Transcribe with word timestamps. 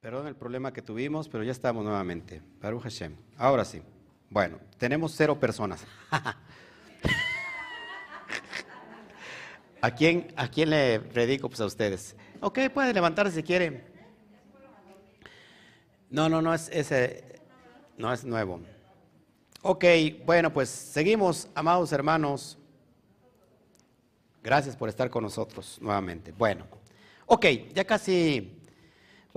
Perdón 0.00 0.28
el 0.28 0.36
problema 0.36 0.72
que 0.72 0.80
tuvimos, 0.80 1.28
pero 1.28 1.42
ya 1.42 1.50
estamos 1.50 1.84
nuevamente. 1.84 2.40
Baruch 2.60 2.84
Hashem. 2.84 3.16
Ahora 3.36 3.64
sí. 3.64 3.82
Bueno, 4.30 4.60
tenemos 4.76 5.12
cero 5.16 5.40
personas. 5.40 5.84
¿A 9.80 9.90
quién, 9.90 10.32
¿A 10.36 10.46
quién 10.48 10.70
le 10.70 11.00
predico? 11.00 11.48
Pues 11.48 11.60
a 11.60 11.66
ustedes. 11.66 12.14
Ok, 12.40 12.60
puede 12.72 12.94
levantarse 12.94 13.34
si 13.34 13.42
quiere. 13.42 13.86
No, 16.10 16.28
no, 16.28 16.40
no 16.40 16.54
es 16.54 16.68
ese, 16.72 17.40
no 17.96 18.12
es 18.12 18.24
nuevo. 18.24 18.60
Ok, 19.62 19.84
bueno, 20.24 20.52
pues 20.52 20.68
seguimos, 20.68 21.48
amados 21.56 21.90
hermanos. 21.90 22.56
Gracias 24.44 24.76
por 24.76 24.88
estar 24.88 25.10
con 25.10 25.24
nosotros 25.24 25.78
nuevamente. 25.80 26.30
Bueno, 26.30 26.66
ok, 27.26 27.46
ya 27.74 27.84
casi 27.84 28.57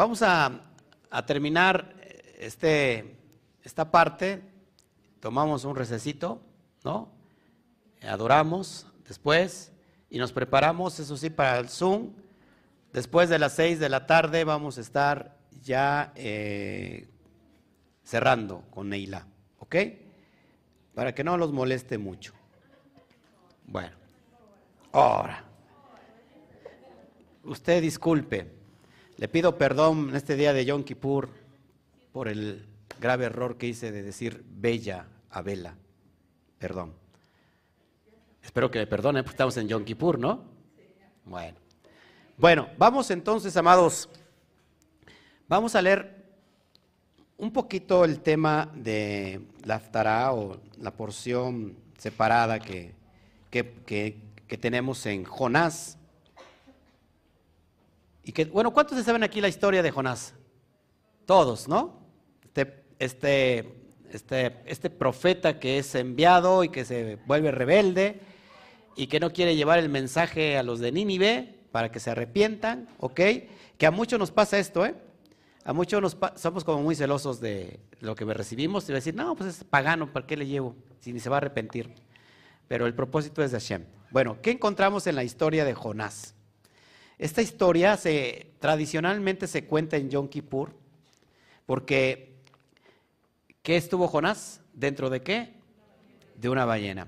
vamos 0.01 0.23
a, 0.23 0.63
terminar 1.27 1.93
este, 2.39 3.15
esta 3.61 3.91
parte. 3.91 4.41
Tomamos 5.19 5.63
un 5.63 5.75
recesito, 5.75 6.41
¿no? 6.83 7.11
Adoramos 8.01 8.87
después 9.07 9.71
y 10.09 10.17
nos 10.17 10.33
preparamos, 10.33 10.99
eso 10.99 11.15
sí, 11.17 11.29
para 11.29 11.59
el 11.59 11.69
Zoom. 11.69 12.13
Después 12.91 13.29
de 13.29 13.37
las 13.37 13.53
seis 13.53 13.79
de 13.79 13.89
la 13.89 14.07
tarde 14.07 14.43
vamos 14.43 14.79
a 14.79 14.81
estar 14.81 15.37
ya 15.61 16.13
eh, 16.15 17.07
cerrando 18.03 18.63
con 18.71 18.89
Neila, 18.89 19.27
¿ok? 19.59 19.75
Para 20.95 21.13
que 21.13 21.23
no 21.23 21.37
los 21.37 21.51
moleste 21.51 21.99
mucho. 21.99 22.33
Bueno, 23.67 23.95
ahora, 24.93 25.43
usted 27.43 27.83
disculpe, 27.83 28.60
le 29.21 29.27
pido 29.27 29.55
perdón 29.55 30.09
en 30.09 30.15
este 30.15 30.35
día 30.35 30.51
de 30.51 30.65
Yom 30.65 30.83
Kippur 30.83 31.29
por 32.11 32.27
el 32.27 32.65
grave 32.99 33.25
error 33.25 33.55
que 33.55 33.67
hice 33.67 33.91
de 33.91 34.01
decir 34.01 34.43
bella 34.49 35.05
a 35.29 35.43
vela. 35.43 35.75
Perdón. 36.57 36.95
Espero 38.41 38.71
que 38.71 38.79
me 38.79 38.87
perdone, 38.87 39.21
porque 39.21 39.35
estamos 39.35 39.55
en 39.57 39.67
Yom 39.67 39.85
Kippur, 39.85 40.17
¿no? 40.17 40.43
Bueno. 41.23 41.55
Bueno, 42.35 42.69
vamos 42.79 43.11
entonces, 43.11 43.55
amados. 43.55 44.09
Vamos 45.47 45.75
a 45.75 45.83
leer 45.83 46.25
un 47.37 47.53
poquito 47.53 48.03
el 48.03 48.21
tema 48.21 48.71
de 48.73 49.39
la 49.65 50.31
o 50.33 50.57
la 50.79 50.95
porción 50.95 51.77
separada 51.99 52.59
que, 52.59 52.95
que, 53.51 54.57
tenemos 54.59 55.05
en 55.05 55.25
Jonás. 55.25 55.99
Y 58.23 58.31
que, 58.31 58.45
bueno, 58.45 58.71
¿cuántos 58.71 58.97
se 58.97 59.03
saben 59.03 59.23
aquí 59.23 59.41
la 59.41 59.47
historia 59.47 59.81
de 59.81 59.91
Jonás? 59.91 60.33
Todos, 61.25 61.67
¿no? 61.67 62.01
Este, 62.43 62.83
este, 62.99 63.73
este, 64.11 64.57
este 64.65 64.89
profeta 64.89 65.59
que 65.59 65.79
es 65.79 65.95
enviado 65.95 66.63
y 66.63 66.69
que 66.69 66.85
se 66.85 67.17
vuelve 67.25 67.51
rebelde 67.51 68.21
y 68.95 69.07
que 69.07 69.19
no 69.19 69.31
quiere 69.31 69.55
llevar 69.55 69.79
el 69.79 69.89
mensaje 69.89 70.57
a 70.57 70.63
los 70.63 70.79
de 70.79 70.91
Nínive 70.91 71.59
para 71.71 71.91
que 71.91 71.99
se 71.99 72.11
arrepientan, 72.11 72.89
¿ok? 72.99 73.21
Que 73.77 73.85
a 73.85 73.91
muchos 73.91 74.19
nos 74.19 74.31
pasa 74.31 74.59
esto, 74.59 74.85
¿eh? 74.85 74.95
A 75.63 75.73
muchos 75.73 76.01
nos 76.01 76.17
somos 76.35 76.63
como 76.63 76.81
muy 76.81 76.95
celosos 76.95 77.39
de 77.39 77.79
lo 77.99 78.15
que 78.15 78.25
recibimos 78.25 78.89
y 78.89 78.93
decir, 78.93 79.15
no, 79.15 79.35
pues 79.35 79.49
es 79.49 79.63
pagano, 79.63 80.11
¿para 80.11 80.25
qué 80.25 80.35
le 80.35 80.47
llevo? 80.47 80.75
Si 80.99 81.13
ni 81.13 81.19
se 81.19 81.29
va 81.29 81.37
a 81.37 81.37
arrepentir. 81.37 81.93
Pero 82.67 82.87
el 82.87 82.93
propósito 82.93 83.43
es 83.43 83.51
de 83.51 83.59
Hashem. 83.59 83.85
Bueno, 84.09 84.41
¿qué 84.41 84.51
encontramos 84.51 85.07
en 85.07 85.15
la 85.15 85.23
historia 85.23 85.63
de 85.63 85.73
Jonás? 85.73 86.35
Esta 87.21 87.43
historia 87.43 87.97
se, 87.97 88.47
tradicionalmente 88.57 89.45
se 89.45 89.65
cuenta 89.65 89.95
en 89.95 90.09
Yom 90.09 90.27
Kippur, 90.27 90.73
porque 91.67 92.33
¿qué 93.61 93.77
estuvo 93.77 94.07
Jonás? 94.07 94.61
¿Dentro 94.73 95.11
de 95.11 95.21
qué? 95.21 95.53
De 96.35 96.49
una 96.49 96.65
ballena. 96.65 97.07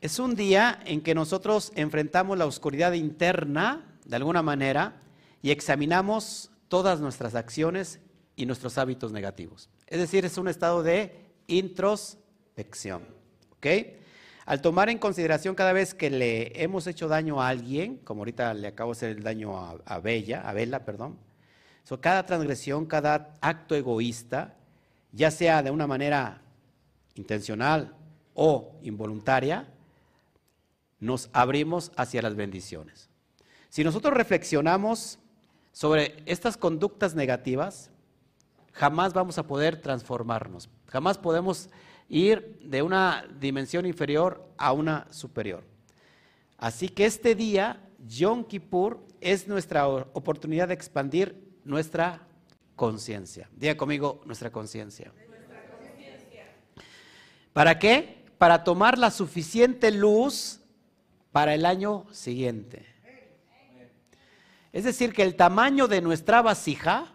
Es 0.00 0.18
un 0.18 0.34
día 0.34 0.80
en 0.84 1.00
que 1.00 1.14
nosotros 1.14 1.70
enfrentamos 1.76 2.36
la 2.36 2.46
oscuridad 2.46 2.94
interna, 2.94 3.86
de 4.04 4.16
alguna 4.16 4.42
manera, 4.42 5.00
y 5.42 5.52
examinamos 5.52 6.50
todas 6.66 7.00
nuestras 7.00 7.36
acciones 7.36 8.00
y 8.34 8.46
nuestros 8.46 8.78
hábitos 8.78 9.12
negativos. 9.12 9.70
Es 9.86 10.00
decir, 10.00 10.24
es 10.24 10.38
un 10.38 10.48
estado 10.48 10.82
de 10.82 11.14
introspección. 11.46 13.04
¿Ok? 13.52 13.66
Al 14.46 14.60
tomar 14.60 14.88
en 14.88 14.98
consideración 14.98 15.56
cada 15.56 15.72
vez 15.72 15.92
que 15.92 16.08
le 16.08 16.62
hemos 16.62 16.86
hecho 16.86 17.08
daño 17.08 17.42
a 17.42 17.48
alguien, 17.48 17.96
como 17.96 18.20
ahorita 18.20 18.54
le 18.54 18.68
acabo 18.68 18.92
de 18.92 18.96
hacer 18.96 19.10
el 19.10 19.24
daño 19.24 19.58
a, 19.84 19.98
Bella, 19.98 20.48
a 20.48 20.52
Bella, 20.52 20.84
perdón, 20.84 21.18
cada 22.00 22.24
transgresión, 22.24 22.86
cada 22.86 23.36
acto 23.40 23.74
egoísta, 23.74 24.54
ya 25.10 25.32
sea 25.32 25.64
de 25.64 25.72
una 25.72 25.88
manera 25.88 26.42
intencional 27.16 27.96
o 28.34 28.76
involuntaria, 28.82 29.66
nos 31.00 31.28
abrimos 31.32 31.90
hacia 31.96 32.22
las 32.22 32.36
bendiciones. 32.36 33.10
Si 33.68 33.82
nosotros 33.82 34.14
reflexionamos 34.14 35.18
sobre 35.72 36.22
estas 36.24 36.56
conductas 36.56 37.16
negativas, 37.16 37.90
jamás 38.72 39.12
vamos 39.12 39.38
a 39.38 39.46
poder 39.48 39.80
transformarnos, 39.80 40.70
jamás 40.86 41.18
podemos 41.18 41.68
ir 42.08 42.58
de 42.62 42.82
una 42.82 43.26
dimensión 43.40 43.86
inferior 43.86 44.48
a 44.56 44.72
una 44.72 45.06
superior. 45.10 45.64
Así 46.58 46.88
que 46.88 47.06
este 47.06 47.34
día, 47.34 47.82
Yom 48.06 48.44
Kippur, 48.44 49.04
es 49.20 49.48
nuestra 49.48 49.86
oportunidad 49.88 50.68
de 50.68 50.74
expandir 50.74 51.36
nuestra 51.64 52.26
conciencia. 52.76 53.48
Diga 53.52 53.76
conmigo, 53.76 54.22
nuestra 54.24 54.50
conciencia. 54.50 55.12
¿Para 57.52 57.78
qué? 57.78 58.24
Para 58.38 58.64
tomar 58.64 58.98
la 58.98 59.10
suficiente 59.10 59.90
luz 59.90 60.60
para 61.32 61.54
el 61.54 61.66
año 61.66 62.06
siguiente. 62.12 62.86
Es 64.72 64.84
decir, 64.84 65.14
que 65.14 65.22
el 65.22 65.36
tamaño 65.36 65.88
de 65.88 66.02
nuestra 66.02 66.42
vasija, 66.42 67.14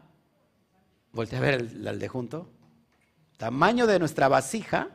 voltea 1.12 1.38
a 1.38 1.41
ver 1.44 1.53
el, 1.53 1.88
el 1.88 2.00
de 2.00 2.08
junto, 2.08 2.50
tamaño 3.41 3.88
de 3.88 3.97
nuestra 3.97 4.28
vasija, 4.28 4.90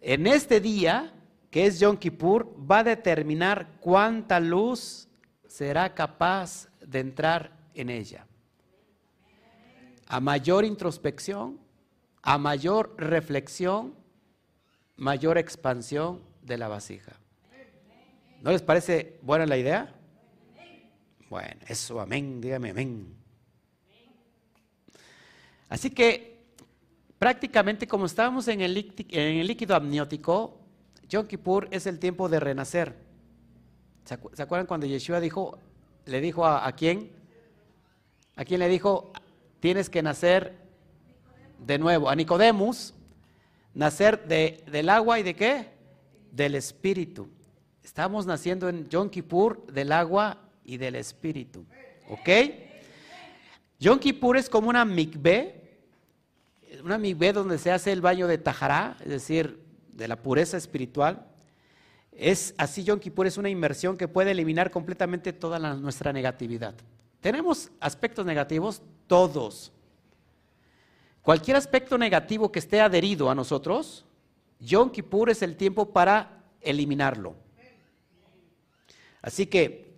en 0.00 0.28
este 0.28 0.60
día, 0.60 1.12
que 1.50 1.66
es 1.66 1.80
Yom 1.80 1.96
Kippur, 1.96 2.54
va 2.56 2.78
a 2.78 2.84
determinar 2.84 3.66
cuánta 3.80 4.38
luz 4.38 5.08
será 5.48 5.92
capaz 5.96 6.68
de 6.86 7.00
entrar 7.00 7.50
en 7.74 7.90
ella. 7.90 8.24
A 10.06 10.20
mayor 10.20 10.64
introspección, 10.64 11.58
a 12.22 12.38
mayor 12.38 12.94
reflexión, 12.96 13.96
mayor 14.94 15.38
expansión 15.38 16.22
de 16.40 16.56
la 16.56 16.68
vasija. 16.68 17.18
¿No 18.42 18.52
les 18.52 18.62
parece 18.62 19.18
buena 19.22 19.44
la 19.46 19.56
idea? 19.56 19.92
Bueno, 21.28 21.60
eso, 21.66 22.00
amén, 22.00 22.40
dígame 22.40 22.70
amén. 22.70 23.21
Así 25.72 25.88
que 25.88 26.36
prácticamente 27.18 27.86
como 27.86 28.04
estábamos 28.04 28.46
en 28.48 28.60
el, 28.60 28.74
líquido 28.74 29.74
amniótico, 29.74 30.60
Yom 31.08 31.26
Kippur 31.26 31.66
es 31.70 31.86
el 31.86 31.98
tiempo 31.98 32.28
de 32.28 32.38
renacer. 32.38 32.94
¿Se, 34.04 34.42
acuerdan 34.42 34.66
cuando 34.66 34.84
Yeshua 34.84 35.18
dijo, 35.18 35.58
le 36.04 36.20
dijo 36.20 36.44
a, 36.44 36.70
quién? 36.72 37.10
¿A 38.36 38.44
quién 38.44 38.60
le 38.60 38.68
dijo, 38.68 39.14
tienes 39.60 39.88
que 39.88 40.02
nacer 40.02 40.58
de 41.58 41.78
nuevo? 41.78 42.10
A 42.10 42.16
Nicodemus, 42.16 42.92
nacer 43.72 44.28
de, 44.28 44.62
del 44.70 44.90
agua 44.90 45.20
y 45.20 45.22
de 45.22 45.34
qué? 45.34 45.68
Del 46.32 46.54
espíritu. 46.54 47.30
Estamos 47.82 48.26
naciendo 48.26 48.68
en 48.68 48.90
Yom 48.90 49.08
Kippur 49.08 49.66
del 49.72 49.92
agua 49.92 50.36
y 50.66 50.76
del 50.76 50.96
espíritu. 50.96 51.64
¿Ok? 52.10 52.28
Yom 53.80 53.98
Kippur 53.98 54.36
es 54.36 54.50
como 54.50 54.68
una 54.68 54.84
mikveh, 54.84 55.61
una 56.84 56.98
mikveh 56.98 57.32
donde 57.32 57.58
se 57.58 57.70
hace 57.70 57.92
el 57.92 58.00
baño 58.00 58.26
de 58.26 58.38
Tajará, 58.38 58.96
es 59.00 59.08
decir, 59.08 59.62
de 59.92 60.08
la 60.08 60.16
pureza 60.16 60.56
espiritual. 60.56 61.26
Es 62.12 62.54
así, 62.58 62.84
Yom 62.84 62.98
Kippur 62.98 63.26
es 63.26 63.38
una 63.38 63.48
inmersión 63.48 63.96
que 63.96 64.08
puede 64.08 64.32
eliminar 64.32 64.70
completamente 64.70 65.32
toda 65.32 65.58
nuestra 65.74 66.12
negatividad. 66.12 66.74
¿Tenemos 67.20 67.70
aspectos 67.80 68.26
negativos? 68.26 68.82
Todos. 69.06 69.72
Cualquier 71.22 71.56
aspecto 71.56 71.96
negativo 71.96 72.50
que 72.50 72.58
esté 72.58 72.80
adherido 72.80 73.30
a 73.30 73.34
nosotros, 73.34 74.04
Yom 74.58 74.90
Kippur 74.90 75.30
es 75.30 75.42
el 75.42 75.56
tiempo 75.56 75.92
para 75.92 76.42
eliminarlo. 76.60 77.36
Así 79.22 79.46
que 79.46 79.94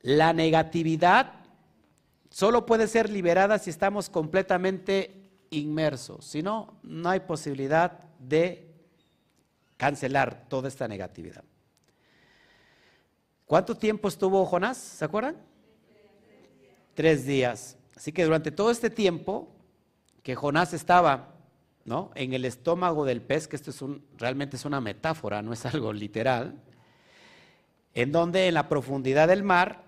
la 0.00 0.32
negatividad 0.32 1.34
solo 2.30 2.66
puede 2.66 2.88
ser 2.88 3.10
liberada 3.10 3.58
si 3.58 3.70
estamos 3.70 4.08
completamente 4.08 5.23
inmersos. 5.58 6.24
Si 6.24 6.42
no, 6.42 6.78
no 6.82 7.08
hay 7.08 7.20
posibilidad 7.20 7.92
de 8.18 8.70
cancelar 9.76 10.46
toda 10.48 10.68
esta 10.68 10.88
negatividad. 10.88 11.44
¿Cuánto 13.46 13.76
tiempo 13.76 14.08
estuvo 14.08 14.44
Jonás? 14.46 14.78
¿Se 14.78 15.04
acuerdan? 15.04 15.36
tres 16.94 17.26
días. 17.26 17.76
Así 17.96 18.12
que 18.12 18.24
durante 18.24 18.50
todo 18.50 18.70
este 18.70 18.90
tiempo 18.90 19.48
que 20.22 20.34
Jonás 20.34 20.72
estaba 20.72 21.34
¿no? 21.84 22.10
en 22.14 22.32
el 22.32 22.44
estómago 22.44 23.04
del 23.04 23.20
pez, 23.20 23.46
que 23.46 23.56
esto 23.56 23.70
es 23.70 23.82
un, 23.82 24.04
realmente 24.16 24.56
es 24.56 24.64
una 24.64 24.80
metáfora, 24.80 25.42
no 25.42 25.52
es 25.52 25.66
algo 25.66 25.92
literal, 25.92 26.60
en 27.92 28.10
donde 28.10 28.48
en 28.48 28.54
la 28.54 28.68
profundidad 28.68 29.28
del 29.28 29.42
mar, 29.42 29.84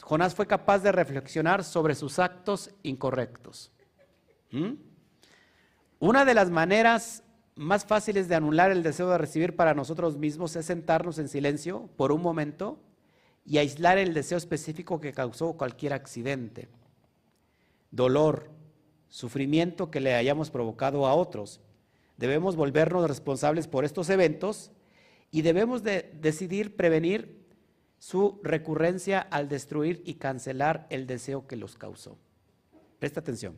Jonás 0.00 0.34
fue 0.34 0.46
capaz 0.46 0.78
de 0.78 0.92
reflexionar 0.92 1.62
sobre 1.62 1.94
sus 1.94 2.18
actos 2.18 2.70
incorrectos. 2.82 3.70
¿Mm? 4.54 4.76
Una 5.98 6.24
de 6.24 6.34
las 6.34 6.50
maneras 6.50 7.24
más 7.56 7.84
fáciles 7.84 8.28
de 8.28 8.36
anular 8.36 8.70
el 8.70 8.82
deseo 8.82 9.10
de 9.10 9.18
recibir 9.18 9.56
para 9.56 9.74
nosotros 9.74 10.16
mismos 10.16 10.54
es 10.54 10.66
sentarnos 10.66 11.18
en 11.18 11.28
silencio 11.28 11.88
por 11.96 12.12
un 12.12 12.22
momento 12.22 12.78
y 13.44 13.58
aislar 13.58 13.98
el 13.98 14.14
deseo 14.14 14.38
específico 14.38 15.00
que 15.00 15.12
causó 15.12 15.54
cualquier 15.54 15.92
accidente, 15.92 16.68
dolor, 17.90 18.50
sufrimiento 19.08 19.90
que 19.90 20.00
le 20.00 20.14
hayamos 20.14 20.50
provocado 20.50 21.06
a 21.06 21.14
otros. 21.14 21.60
Debemos 22.16 22.54
volvernos 22.54 23.08
responsables 23.08 23.66
por 23.66 23.84
estos 23.84 24.08
eventos 24.08 24.70
y 25.30 25.42
debemos 25.42 25.82
de 25.82 26.12
decidir 26.20 26.76
prevenir 26.76 27.44
su 27.98 28.40
recurrencia 28.42 29.20
al 29.20 29.48
destruir 29.48 30.00
y 30.04 30.14
cancelar 30.14 30.86
el 30.90 31.06
deseo 31.06 31.46
que 31.46 31.56
los 31.56 31.76
causó. 31.76 32.18
Presta 32.98 33.20
atención. 33.20 33.56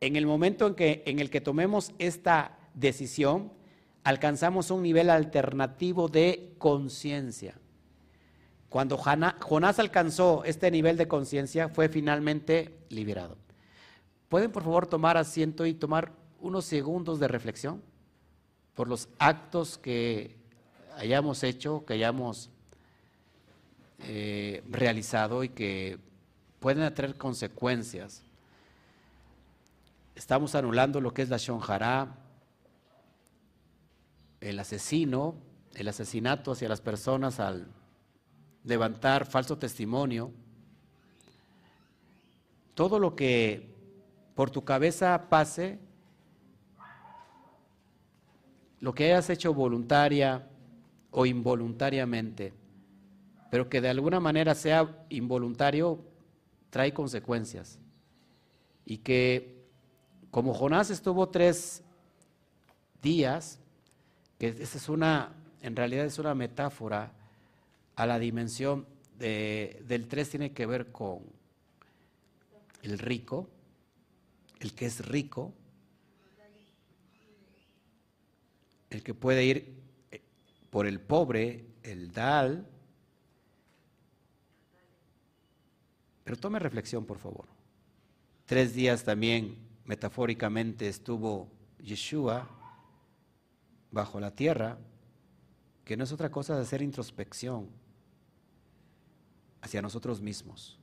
En 0.00 0.16
el 0.16 0.26
momento 0.26 0.66
en, 0.66 0.74
que, 0.74 1.02
en 1.06 1.18
el 1.18 1.30
que 1.30 1.40
tomemos 1.40 1.92
esta 1.98 2.58
decisión, 2.74 3.52
alcanzamos 4.04 4.70
un 4.70 4.82
nivel 4.82 5.10
alternativo 5.10 6.08
de 6.08 6.54
conciencia. 6.58 7.58
Cuando 8.68 8.98
Jonás 8.98 9.78
alcanzó 9.78 10.44
este 10.44 10.70
nivel 10.70 10.96
de 10.96 11.08
conciencia, 11.08 11.68
fue 11.68 11.88
finalmente 11.88 12.76
liberado. 12.90 13.38
¿Pueden 14.28 14.50
por 14.50 14.64
favor 14.64 14.86
tomar 14.86 15.16
asiento 15.16 15.64
y 15.66 15.74
tomar 15.74 16.12
unos 16.40 16.64
segundos 16.64 17.18
de 17.18 17.28
reflexión 17.28 17.82
por 18.74 18.88
los 18.88 19.08
actos 19.18 19.78
que 19.78 20.36
hayamos 20.96 21.42
hecho, 21.42 21.84
que 21.86 21.94
hayamos 21.94 22.50
eh, 24.00 24.62
realizado 24.68 25.42
y 25.42 25.48
que 25.48 25.98
pueden 26.60 26.92
tener 26.92 27.16
consecuencias? 27.16 28.25
Estamos 30.16 30.54
anulando 30.54 31.02
lo 31.02 31.12
que 31.12 31.20
es 31.20 31.28
la 31.28 31.36
Shonjara, 31.36 32.16
el 34.40 34.58
asesino, 34.58 35.34
el 35.74 35.88
asesinato 35.88 36.52
hacia 36.52 36.70
las 36.70 36.80
personas 36.80 37.38
al 37.38 37.68
levantar 38.64 39.26
falso 39.26 39.58
testimonio, 39.58 40.32
todo 42.72 42.98
lo 42.98 43.14
que 43.14 43.74
por 44.34 44.50
tu 44.50 44.64
cabeza 44.64 45.28
pase, 45.28 45.78
lo 48.80 48.94
que 48.94 49.04
hayas 49.04 49.28
hecho 49.28 49.52
voluntaria 49.52 50.48
o 51.10 51.26
involuntariamente, 51.26 52.54
pero 53.50 53.68
que 53.68 53.82
de 53.82 53.90
alguna 53.90 54.18
manera 54.18 54.54
sea 54.54 55.04
involuntario, 55.10 56.02
trae 56.70 56.94
consecuencias. 56.94 57.78
Y 58.86 58.98
que 58.98 59.55
como 60.36 60.52
Jonás 60.52 60.90
estuvo 60.90 61.30
tres 61.30 61.82
días, 63.00 63.58
que 64.38 64.48
esa 64.48 64.76
es 64.76 64.86
una, 64.90 65.32
en 65.62 65.74
realidad 65.74 66.04
es 66.04 66.18
una 66.18 66.34
metáfora 66.34 67.10
a 67.94 68.04
la 68.04 68.18
dimensión 68.18 68.86
del 69.18 70.06
3 70.06 70.28
tiene 70.28 70.52
que 70.52 70.66
ver 70.66 70.92
con 70.92 71.20
el 72.82 72.98
rico, 72.98 73.48
el 74.60 74.74
que 74.74 74.84
es 74.84 75.06
rico, 75.06 75.54
el 78.90 79.02
que 79.02 79.14
puede 79.14 79.42
ir 79.42 79.74
eh, 80.10 80.20
por 80.68 80.86
el 80.86 81.00
pobre, 81.00 81.64
el 81.82 82.12
dal. 82.12 82.66
Pero 86.24 86.36
tome 86.36 86.58
reflexión, 86.58 87.06
por 87.06 87.16
favor. 87.16 87.46
Tres 88.44 88.74
días 88.74 89.02
también, 89.02 89.65
metafóricamente, 89.86 90.88
estuvo 90.88 91.48
Yeshua 91.82 92.48
bajo 93.90 94.20
la 94.20 94.32
tierra, 94.32 94.78
que 95.84 95.96
no 95.96 96.04
es 96.04 96.12
otra 96.12 96.30
cosa 96.30 96.56
de 96.56 96.62
hacer 96.62 96.82
introspección 96.82 97.68
hacia 99.62 99.80
nosotros 99.80 100.20
mismos 100.20 100.78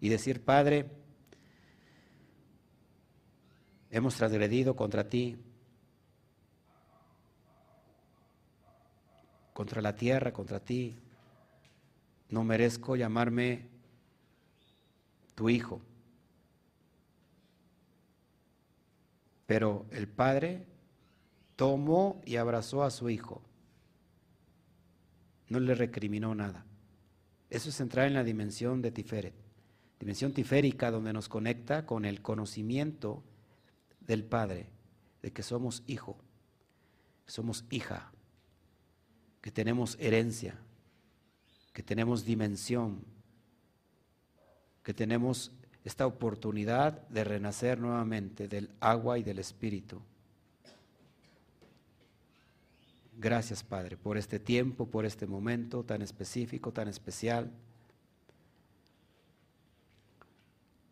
y 0.00 0.08
decir, 0.08 0.44
Padre, 0.44 0.90
hemos 3.90 4.14
transgredido 4.14 4.76
contra 4.76 5.08
ti, 5.08 5.36
contra 9.52 9.82
la 9.82 9.94
tierra, 9.94 10.32
contra 10.32 10.60
ti, 10.60 10.96
no 12.28 12.44
merezco 12.44 12.96
llamarme 12.96 13.68
tu 15.34 15.48
hijo. 15.48 15.80
Pero 19.46 19.86
el 19.90 20.08
Padre 20.08 20.66
tomó 21.56 22.20
y 22.24 22.36
abrazó 22.36 22.82
a 22.82 22.90
su 22.90 23.10
hijo. 23.10 23.42
No 25.48 25.60
le 25.60 25.74
recriminó 25.74 26.34
nada. 26.34 26.64
Eso 27.50 27.68
es 27.68 27.80
entrar 27.80 28.06
en 28.06 28.14
la 28.14 28.24
dimensión 28.24 28.82
de 28.82 28.90
Tiferet, 28.90 29.34
dimensión 30.00 30.32
tiférica 30.32 30.90
donde 30.90 31.12
nos 31.12 31.28
conecta 31.28 31.86
con 31.86 32.04
el 32.04 32.20
conocimiento 32.20 33.22
del 34.00 34.24
Padre, 34.24 34.68
de 35.22 35.32
que 35.32 35.42
somos 35.42 35.82
hijo, 35.86 36.18
somos 37.26 37.64
hija, 37.70 38.12
que 39.40 39.50
tenemos 39.50 39.96
herencia, 40.00 40.58
que 41.72 41.82
tenemos 41.82 42.24
dimensión, 42.24 43.04
que 44.82 44.94
tenemos 44.94 45.52
esta 45.84 46.06
oportunidad 46.06 47.06
de 47.08 47.24
renacer 47.24 47.78
nuevamente 47.78 48.48
del 48.48 48.70
agua 48.80 49.18
y 49.18 49.22
del 49.22 49.38
espíritu. 49.38 50.00
Gracias, 53.18 53.62
Padre, 53.62 53.96
por 53.96 54.16
este 54.16 54.38
tiempo, 54.38 54.86
por 54.86 55.04
este 55.04 55.26
momento 55.26 55.84
tan 55.84 56.02
específico, 56.02 56.72
tan 56.72 56.88
especial. 56.88 57.50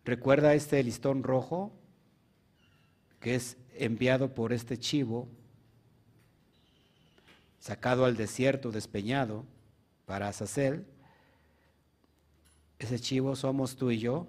Recuerda 0.04 0.54
este 0.54 0.82
listón 0.82 1.22
rojo 1.22 1.72
que 3.20 3.34
es 3.36 3.56
enviado 3.74 4.34
por 4.34 4.52
este 4.52 4.78
chivo, 4.78 5.28
sacado 7.60 8.04
al 8.04 8.16
desierto, 8.16 8.72
despeñado, 8.72 9.44
para 10.06 10.28
Azazel. 10.28 10.84
Ese 12.78 12.98
chivo 12.98 13.36
somos 13.36 13.76
tú 13.76 13.90
y 13.92 13.98
yo, 13.98 14.26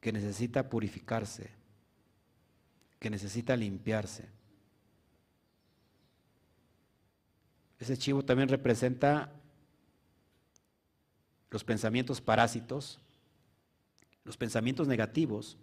que 0.00 0.12
necesita 0.12 0.68
purificarse, 0.68 1.50
que 2.98 3.10
necesita 3.10 3.56
limpiarse. 3.56 4.28
Ese 7.78 7.96
chivo 7.96 8.24
también 8.24 8.48
representa 8.48 9.32
los 11.50 11.64
pensamientos 11.64 12.20
parásitos, 12.20 12.98
los 14.24 14.36
pensamientos 14.36 14.86
negativos 14.86 15.56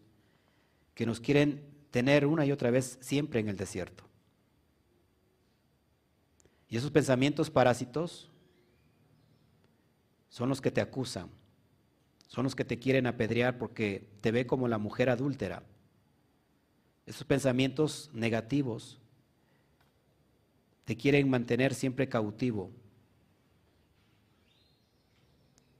que 0.93 1.05
nos 1.05 1.19
quieren 1.19 1.63
tener 1.91 2.25
una 2.25 2.45
y 2.45 2.51
otra 2.51 2.71
vez 2.71 2.97
siempre 3.01 3.39
en 3.39 3.49
el 3.49 3.55
desierto. 3.55 4.03
Y 6.69 6.77
esos 6.77 6.91
pensamientos 6.91 7.49
parásitos 7.49 8.29
son 10.29 10.49
los 10.49 10.59
que 10.59 10.71
te 10.71 10.81
acusan, 10.81 11.29
son 12.27 12.43
los 12.43 12.55
que 12.55 12.65
te 12.65 12.79
quieren 12.79 13.07
apedrear 13.07 13.57
porque 13.57 14.07
te 14.21 14.31
ve 14.31 14.45
como 14.45 14.67
la 14.67 14.77
mujer 14.77 15.09
adúltera. 15.09 15.63
Esos 17.05 17.23
pensamientos 17.25 18.09
negativos 18.13 18.99
te 20.85 20.95
quieren 20.95 21.29
mantener 21.29 21.73
siempre 21.73 22.07
cautivo, 22.07 22.71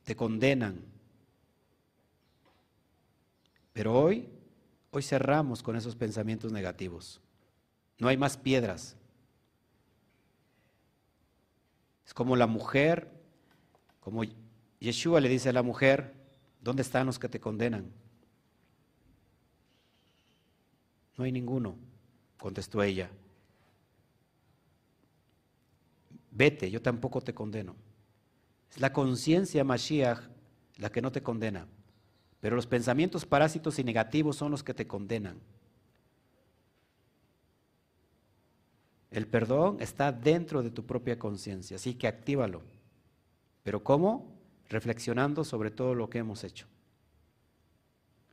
te 0.04 0.16
condenan. 0.16 0.84
Pero 3.74 3.94
hoy 3.94 4.30
Hoy 4.98 5.04
cerramos 5.04 5.62
con 5.62 5.76
esos 5.76 5.96
pensamientos 5.96 6.52
negativos. 6.52 7.22
No 8.00 8.08
hay 8.08 8.18
más 8.18 8.36
piedras. 8.36 8.96
Es 12.04 12.16
como 12.16 12.36
la 12.36 12.48
mujer, 12.48 13.12
como 14.00 14.24
Yeshua 14.80 15.22
le 15.22 15.30
dice 15.30 15.50
a 15.50 15.54
la 15.54 15.62
mujer, 15.62 16.16
¿dónde 16.68 16.82
están 16.82 17.06
los 17.06 17.18
que 17.18 17.30
te 17.30 17.40
condenan? 17.40 17.90
No 21.18 21.24
hay 21.24 21.32
ninguno, 21.32 21.78
contestó 22.38 22.84
ella. 22.84 23.10
Vete, 26.30 26.70
yo 26.70 26.82
tampoco 26.82 27.22
te 27.22 27.34
condeno. 27.34 27.74
Es 28.70 28.82
la 28.82 28.92
conciencia 28.92 29.64
Mashiach 29.64 30.20
la 30.76 30.92
que 30.92 31.02
no 31.02 31.10
te 31.10 31.24
condena. 31.24 31.68
Pero 32.42 32.58
los 32.58 32.68
pensamientos 32.68 33.26
parásitos 33.26 33.80
y 33.80 33.86
negativos 33.86 34.36
son 34.36 34.52
los 34.52 34.62
que 34.62 34.74
te 34.74 34.86
condenan. 34.86 35.40
El 39.10 39.26
perdón 39.26 39.78
está 39.80 40.12
dentro 40.12 40.62
de 40.62 40.70
tu 40.70 40.86
propia 40.86 41.18
conciencia, 41.18 41.78
así 41.78 41.96
que 41.96 42.08
actívalo. 42.08 42.62
¿Pero 43.64 43.82
cómo? 43.86 44.37
Reflexionando 44.70 45.44
sobre 45.44 45.72
todo 45.72 45.96
lo 45.96 46.10
que 46.10 46.20
hemos 46.20 46.44
hecho, 46.44 46.68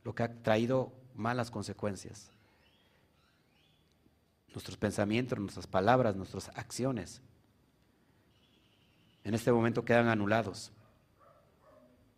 lo 0.03 0.13
que 0.13 0.23
ha 0.23 0.33
traído 0.43 0.91
malas 1.13 1.49
consecuencias. 1.49 2.29
Nuestros 4.53 4.77
pensamientos, 4.77 5.39
nuestras 5.39 5.67
palabras, 5.67 6.15
nuestras 6.15 6.49
acciones, 6.49 7.21
en 9.23 9.33
este 9.33 9.51
momento 9.51 9.83
quedan 9.83 10.07
anulados 10.07 10.71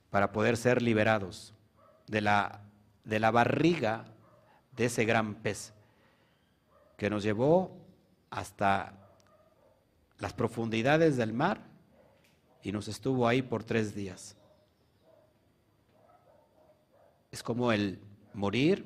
para 0.10 0.32
poder 0.32 0.58
ser 0.58 0.82
liberados 0.82 1.54
de 2.08 2.22
la, 2.22 2.62
de 3.04 3.20
la 3.20 3.32
barriga 3.32 4.06
de 4.76 4.86
ese 4.86 5.06
gran 5.06 5.36
pez 5.36 5.74
que 6.98 7.10
nos 7.10 7.24
llevó 7.24 7.78
hasta 8.30 8.94
las 10.20 10.34
profundidades 10.34 11.18
del 11.18 11.34
mar 11.34 11.62
y 12.68 12.72
nos 12.74 12.90
estuvo 12.90 13.26
ahí 13.26 13.42
por 13.42 13.64
tres 13.64 13.96
días. 13.96 14.36
Es 17.32 17.42
como 17.42 17.72
el 17.72 18.02
morir 18.34 18.86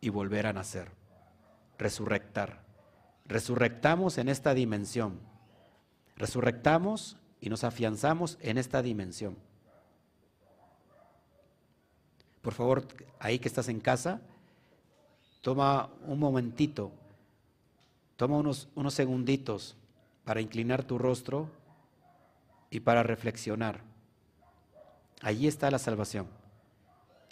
y 0.00 0.08
volver 0.08 0.46
a 0.46 0.54
nacer, 0.54 0.90
resurrectar. 1.76 2.64
Resurrectamos 3.26 4.16
en 4.16 4.30
esta 4.30 4.54
dimensión. 4.54 5.20
Resurrectamos 6.16 7.18
y 7.42 7.50
nos 7.50 7.62
afianzamos 7.62 8.38
en 8.40 8.56
esta 8.56 8.80
dimensión. 8.80 9.36
Por 12.40 12.54
favor, 12.54 12.86
ahí 13.18 13.38
que 13.38 13.48
estás 13.48 13.68
en 13.68 13.80
casa, 13.80 14.22
toma 15.42 15.90
un 16.06 16.20
momentito, 16.20 16.90
toma 18.16 18.38
unos, 18.38 18.70
unos 18.74 18.94
segunditos 18.94 19.76
para 20.28 20.42
inclinar 20.42 20.84
tu 20.84 20.98
rostro 20.98 21.48
y 22.68 22.80
para 22.80 23.02
reflexionar. 23.02 23.80
Allí 25.22 25.46
está 25.46 25.70
la 25.70 25.78
salvación, 25.78 26.28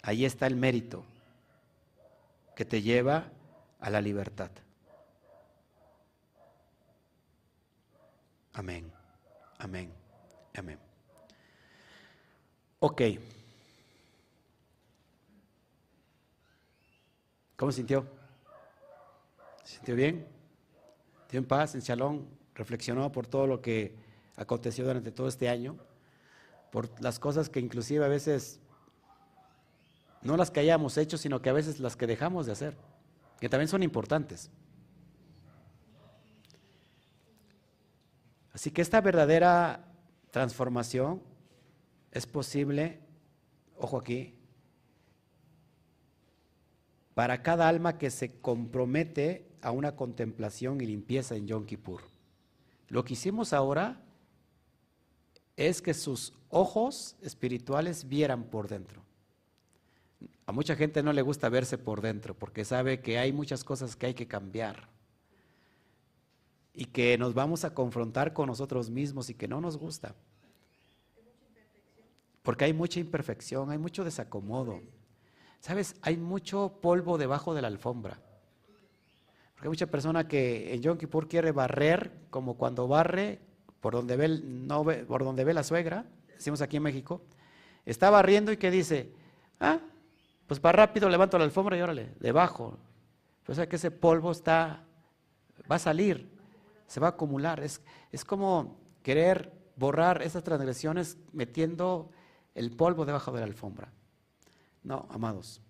allí 0.01 0.25
está 0.25 0.47
el 0.47 0.55
mérito 0.55 1.05
que 2.55 2.65
te 2.65 2.81
lleva 2.81 3.25
a 3.79 3.91
la 3.91 4.01
libertad. 4.01 4.49
Amén, 8.53 8.91
amén, 9.59 9.93
amén. 10.55 10.79
Ok. 12.79 13.01
¿Cómo 17.57 17.71
sintió? 17.71 18.07
¿Se 19.63 19.75
sintió 19.75 19.93
bien? 19.93 20.27
¿Dio 21.29 21.37
en 21.37 21.45
paz, 21.45 21.75
en 21.75 21.81
shalom? 21.81 22.36
¿Reflexionó 22.57 23.11
por 23.11 23.27
todo 23.27 23.45
lo 23.45 23.61
que 23.61 23.93
aconteció 24.35 24.83
durante 24.83 25.11
todo 25.11 25.27
este 25.27 25.47
año? 25.47 25.77
Por 26.71 26.89
las 27.03 27.19
cosas 27.19 27.49
que 27.49 27.59
inclusive 27.59 28.03
a 28.03 28.07
veces 28.07 28.59
no 30.23 30.35
las 30.37 30.49
que 30.49 30.61
hayamos 30.61 30.97
hecho, 30.97 31.19
sino 31.19 31.39
que 31.39 31.51
a 31.51 31.53
veces 31.53 31.79
las 31.79 31.95
que 31.95 32.07
dejamos 32.07 32.47
de 32.47 32.53
hacer, 32.53 32.75
que 33.39 33.47
también 33.47 33.67
son 33.67 33.83
importantes. 33.83 34.49
Así 38.53 38.71
que 38.71 38.81
esta 38.81 39.01
verdadera 39.01 39.93
transformación 40.31 41.21
es 42.11 42.25
posible, 42.25 43.01
ojo 43.77 43.99
aquí, 43.99 44.33
para 47.13 47.43
cada 47.43 47.67
alma 47.67 47.99
que 47.99 48.09
se 48.09 48.41
compromete 48.41 49.47
a 49.61 49.69
una 49.69 49.95
contemplación 49.95 50.81
y 50.81 50.87
limpieza 50.87 51.35
en 51.35 51.45
Yom 51.45 51.67
Kippur. 51.67 52.16
Lo 52.89 53.03
que 53.03 53.13
hicimos 53.13 53.53
ahora 53.53 54.01
es 55.55 55.81
que 55.81 55.93
sus 55.93 56.33
ojos 56.49 57.15
espirituales 57.21 58.07
vieran 58.07 58.45
por 58.45 58.67
dentro. 58.67 59.01
A 60.45 60.51
mucha 60.51 60.75
gente 60.75 61.03
no 61.03 61.11
le 61.11 61.21
gusta 61.21 61.49
verse 61.49 61.77
por 61.77 62.01
dentro 62.01 62.33
porque 62.33 62.63
sabe 62.63 63.01
que 63.01 63.17
hay 63.17 63.33
muchas 63.33 63.63
cosas 63.63 63.95
que 63.95 64.05
hay 64.05 64.13
que 64.13 64.27
cambiar 64.27 64.87
y 66.73 66.85
que 66.85 67.17
nos 67.17 67.33
vamos 67.33 67.65
a 67.65 67.73
confrontar 67.73 68.33
con 68.33 68.47
nosotros 68.47 68.89
mismos 68.89 69.29
y 69.29 69.33
que 69.33 69.47
no 69.47 69.59
nos 69.59 69.77
gusta. 69.77 70.15
Porque 72.43 72.65
hay 72.65 72.73
mucha 72.73 72.99
imperfección, 73.01 73.71
hay 73.71 73.77
mucho 73.77 74.05
desacomodo. 74.05 74.79
¿Sabes? 75.59 75.95
Hay 76.01 76.15
mucho 76.17 76.79
polvo 76.81 77.17
debajo 77.17 77.53
de 77.53 77.61
la 77.61 77.67
alfombra. 77.67 78.21
Porque 79.57 79.69
hay 79.69 79.71
mucha 79.71 79.87
persona 79.87 80.27
que 80.27 80.71
en 80.75 80.83
Yom 80.83 80.99
Kippur 80.99 81.27
quiere 81.27 81.51
barrer, 81.51 82.11
como 82.29 82.57
cuando 82.57 82.87
barre 82.87 83.39
por 83.81 83.93
donde 83.93 84.15
ve, 84.15 84.39
no 84.43 84.83
por 84.83 85.23
donde 85.23 85.43
ve 85.43 85.51
la 85.55 85.63
suegra, 85.63 86.05
decimos 86.35 86.61
aquí 86.61 86.77
en 86.77 86.83
México, 86.83 87.23
está 87.83 88.11
barriendo 88.11 88.51
y 88.51 88.57
que 88.57 88.69
dice, 88.69 89.11
ah, 89.59 89.79
pues 90.45 90.59
para 90.59 90.85
rápido 90.85 91.09
levanto 91.09 91.39
la 91.39 91.45
alfombra 91.45 91.75
y 91.75 91.81
órale, 91.81 92.13
debajo. 92.19 92.77
Pues 93.47 93.59
que 93.67 93.77
ese 93.77 93.89
polvo 93.89 94.31
está, 94.31 94.83
va 95.69 95.77
a 95.77 95.79
salir, 95.79 96.29
se 96.85 96.99
va 96.99 97.07
a 97.07 97.09
acumular. 97.11 97.59
Es, 97.63 97.81
es 98.11 98.23
como 98.23 98.77
querer 99.01 99.51
borrar 99.75 100.21
esas 100.21 100.43
transgresiones 100.43 101.17
metiendo 101.33 102.11
el 102.53 102.75
polvo 102.75 103.05
debajo 103.05 103.31
de 103.31 103.39
la 103.39 103.47
alfombra. 103.47 103.91
No, 104.83 105.07
amados. 105.09 105.61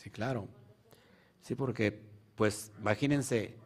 Sí, 0.00 0.08
claro. 0.08 0.48
Sí, 1.42 1.54
porque, 1.54 2.02
pues, 2.34 2.72
imagínense, 2.78 3.58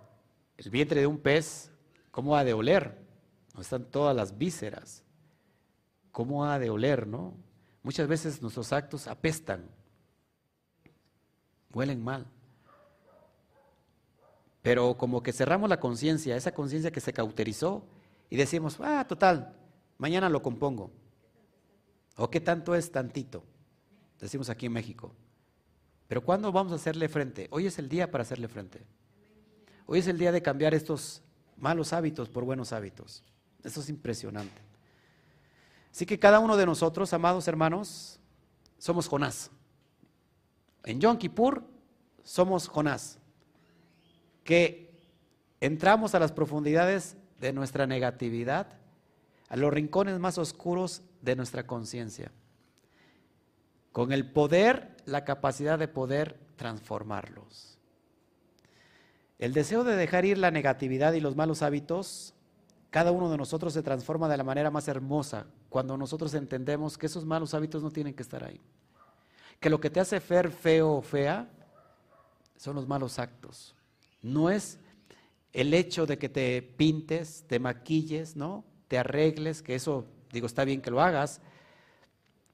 el 0.56 0.68
vientre 0.68 1.00
de 1.00 1.06
un 1.06 1.18
pez, 1.18 1.70
¿cómo 2.10 2.36
ha 2.36 2.42
de 2.42 2.52
oler? 2.52 2.98
No 3.54 3.60
están 3.60 3.84
todas 3.84 4.16
las 4.16 4.36
vísceras. 4.36 5.04
¿Cómo 6.10 6.44
ha 6.44 6.58
de 6.58 6.70
oler, 6.70 7.06
no? 7.06 7.36
Muchas 7.84 8.08
veces 8.08 8.42
nuestros 8.42 8.72
actos 8.72 9.06
apestan, 9.06 9.70
huelen 11.72 12.02
mal. 12.02 12.26
Pero 14.60 14.96
como 14.96 15.22
que 15.22 15.32
cerramos 15.32 15.68
la 15.70 15.78
conciencia, 15.78 16.34
esa 16.34 16.52
conciencia 16.52 16.90
que 16.90 17.00
se 17.00 17.12
cauterizó 17.12 17.86
y 18.28 18.36
decimos, 18.36 18.78
ah, 18.80 19.06
total, 19.06 19.56
mañana 19.98 20.28
lo 20.28 20.42
compongo. 20.42 20.90
¿O 22.16 22.28
qué 22.28 22.40
tanto 22.40 22.74
es 22.74 22.90
tantito? 22.90 23.44
Decimos 24.18 24.50
aquí 24.50 24.66
en 24.66 24.72
México. 24.72 25.14
Pero 26.08 26.22
¿cuándo 26.22 26.52
vamos 26.52 26.72
a 26.72 26.76
hacerle 26.76 27.08
frente? 27.08 27.48
Hoy 27.50 27.66
es 27.66 27.78
el 27.78 27.88
día 27.88 28.10
para 28.10 28.22
hacerle 28.22 28.48
frente. 28.48 28.84
Hoy 29.86 29.98
es 29.98 30.06
el 30.06 30.18
día 30.18 30.32
de 30.32 30.42
cambiar 30.42 30.74
estos 30.74 31.22
malos 31.56 31.92
hábitos 31.92 32.28
por 32.28 32.44
buenos 32.44 32.72
hábitos. 32.72 33.22
Eso 33.62 33.80
es 33.80 33.88
impresionante. 33.88 34.60
Así 35.90 36.06
que 36.06 36.18
cada 36.18 36.40
uno 36.40 36.56
de 36.56 36.66
nosotros, 36.66 37.12
amados 37.12 37.46
hermanos, 37.48 38.18
somos 38.78 39.08
Jonás. 39.08 39.50
En 40.84 41.00
Yom 41.00 41.16
Kippur 41.16 41.64
somos 42.22 42.68
Jonás 42.68 43.18
que 44.44 44.94
entramos 45.60 46.14
a 46.14 46.20
las 46.20 46.30
profundidades 46.30 47.16
de 47.40 47.52
nuestra 47.52 47.86
negatividad, 47.86 48.68
a 49.48 49.56
los 49.56 49.72
rincones 49.72 50.18
más 50.18 50.38
oscuros 50.38 51.02
de 51.22 51.34
nuestra 51.34 51.66
conciencia, 51.66 52.30
con 53.90 54.12
el 54.12 54.30
poder, 54.30 54.93
la 55.06 55.24
capacidad 55.24 55.78
de 55.78 55.88
poder 55.88 56.38
transformarlos. 56.56 57.78
El 59.38 59.52
deseo 59.52 59.84
de 59.84 59.96
dejar 59.96 60.24
ir 60.24 60.38
la 60.38 60.50
negatividad 60.50 61.12
y 61.12 61.20
los 61.20 61.36
malos 61.36 61.62
hábitos, 61.62 62.34
cada 62.90 63.10
uno 63.10 63.30
de 63.30 63.36
nosotros 63.36 63.72
se 63.72 63.82
transforma 63.82 64.28
de 64.28 64.36
la 64.36 64.44
manera 64.44 64.70
más 64.70 64.86
hermosa 64.88 65.46
cuando 65.68 65.96
nosotros 65.96 66.32
entendemos 66.34 66.96
que 66.96 67.06
esos 67.06 67.24
malos 67.24 67.52
hábitos 67.52 67.82
no 67.82 67.90
tienen 67.90 68.14
que 68.14 68.22
estar 68.22 68.44
ahí. 68.44 68.60
Que 69.58 69.70
lo 69.70 69.80
que 69.80 69.90
te 69.90 70.00
hace 70.00 70.20
fer 70.20 70.50
feo 70.50 70.92
o 70.92 71.02
fea 71.02 71.48
son 72.56 72.76
los 72.76 72.86
malos 72.86 73.18
actos. 73.18 73.74
No 74.22 74.50
es 74.50 74.78
el 75.52 75.74
hecho 75.74 76.06
de 76.06 76.18
que 76.18 76.28
te 76.28 76.62
pintes, 76.62 77.44
te 77.46 77.58
maquilles, 77.58 78.36
¿no? 78.36 78.64
Te 78.88 78.98
arregles, 78.98 79.62
que 79.62 79.74
eso, 79.74 80.06
digo, 80.32 80.46
está 80.46 80.64
bien 80.64 80.80
que 80.80 80.90
lo 80.90 81.00
hagas, 81.00 81.40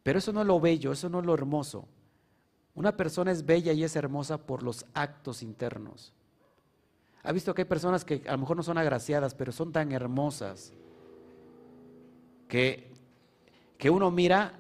pero 0.03 0.19
eso 0.19 0.33
no 0.33 0.41
es 0.41 0.47
lo 0.47 0.61
bello, 0.61 0.93
eso 0.93 1.09
no 1.09 1.21
es 1.21 1.27
lo 1.27 1.35
hermoso. 1.35 1.87
Una 2.75 2.97
persona 2.97 3.33
es 3.33 3.45
bella 3.45 3.73
y 3.73 3.85
es 3.85 3.97
hermosa 3.97 4.39
por 4.39 4.63
los 4.63 4.87
actos 4.95 5.43
internos. 5.43 6.13
¿Ha 7.23 7.33
visto 7.33 7.55
que 7.55 7.63
hay 7.63 7.69
personas 7.69 8.05
que 8.05 8.23
a 8.27 8.33
lo 8.33 8.39
mejor 8.39 8.57
no 8.57 8.63
son 8.63 8.79
agraciadas, 8.79 9.35
pero 9.35 9.53
son 9.53 9.73
tan 9.73 9.93
hermosas 9.93 10.73
que, 12.49 12.91
que 13.77 13.91
uno 13.91 14.11
mira 14.11 14.59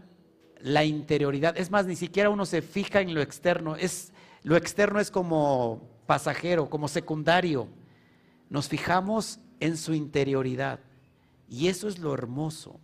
la 0.61 0.85
interioridad? 0.85 1.57
Es 1.57 1.71
más, 1.71 1.87
ni 1.87 1.97
siquiera 1.97 2.29
uno 2.29 2.45
se 2.45 2.61
fija 2.61 3.00
en 3.00 3.14
lo 3.14 3.23
externo, 3.23 3.76
es 3.76 4.12
lo 4.43 4.57
externo 4.57 5.00
es 5.00 5.11
como 5.11 5.83
pasajero, 6.07 6.71
como 6.71 6.88
secundario. 6.88 7.69
Nos 8.49 8.69
fijamos 8.69 9.38
en 9.61 9.76
su 9.76 9.95
interioridad. 9.95 10.81
Y 11.49 11.69
eso 11.69 11.88
es 11.88 11.99
lo 11.99 12.14
hermoso. 12.14 12.81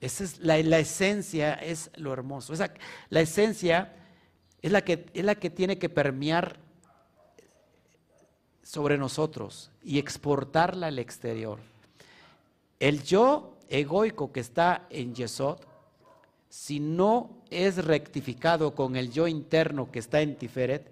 Esa 0.00 0.24
es 0.24 0.38
la, 0.38 0.58
esencia, 0.78 1.54
es 1.54 1.90
lo 1.96 2.12
hermoso. 2.12 2.54
La 3.10 3.20
esencia 3.20 3.92
es 4.62 4.72
la, 4.72 4.82
que, 4.82 5.06
es 5.14 5.24
la 5.24 5.36
que 5.36 5.50
tiene 5.50 5.78
que 5.78 5.88
permear 5.88 6.56
sobre 8.62 8.98
nosotros 8.98 9.70
y 9.82 9.98
exportarla 9.98 10.88
al 10.88 10.98
exterior. 10.98 11.58
El 12.80 13.02
yo 13.02 13.56
egoico 13.68 14.32
que 14.32 14.40
está 14.40 14.86
en 14.90 15.14
Yesod, 15.14 15.58
si 16.48 16.80
no 16.80 17.30
es 17.50 17.84
rectificado 17.84 18.74
con 18.74 18.96
el 18.96 19.10
yo 19.12 19.26
interno 19.26 19.90
que 19.90 19.98
está 19.98 20.20
en 20.20 20.36
Tiferet, 20.36 20.90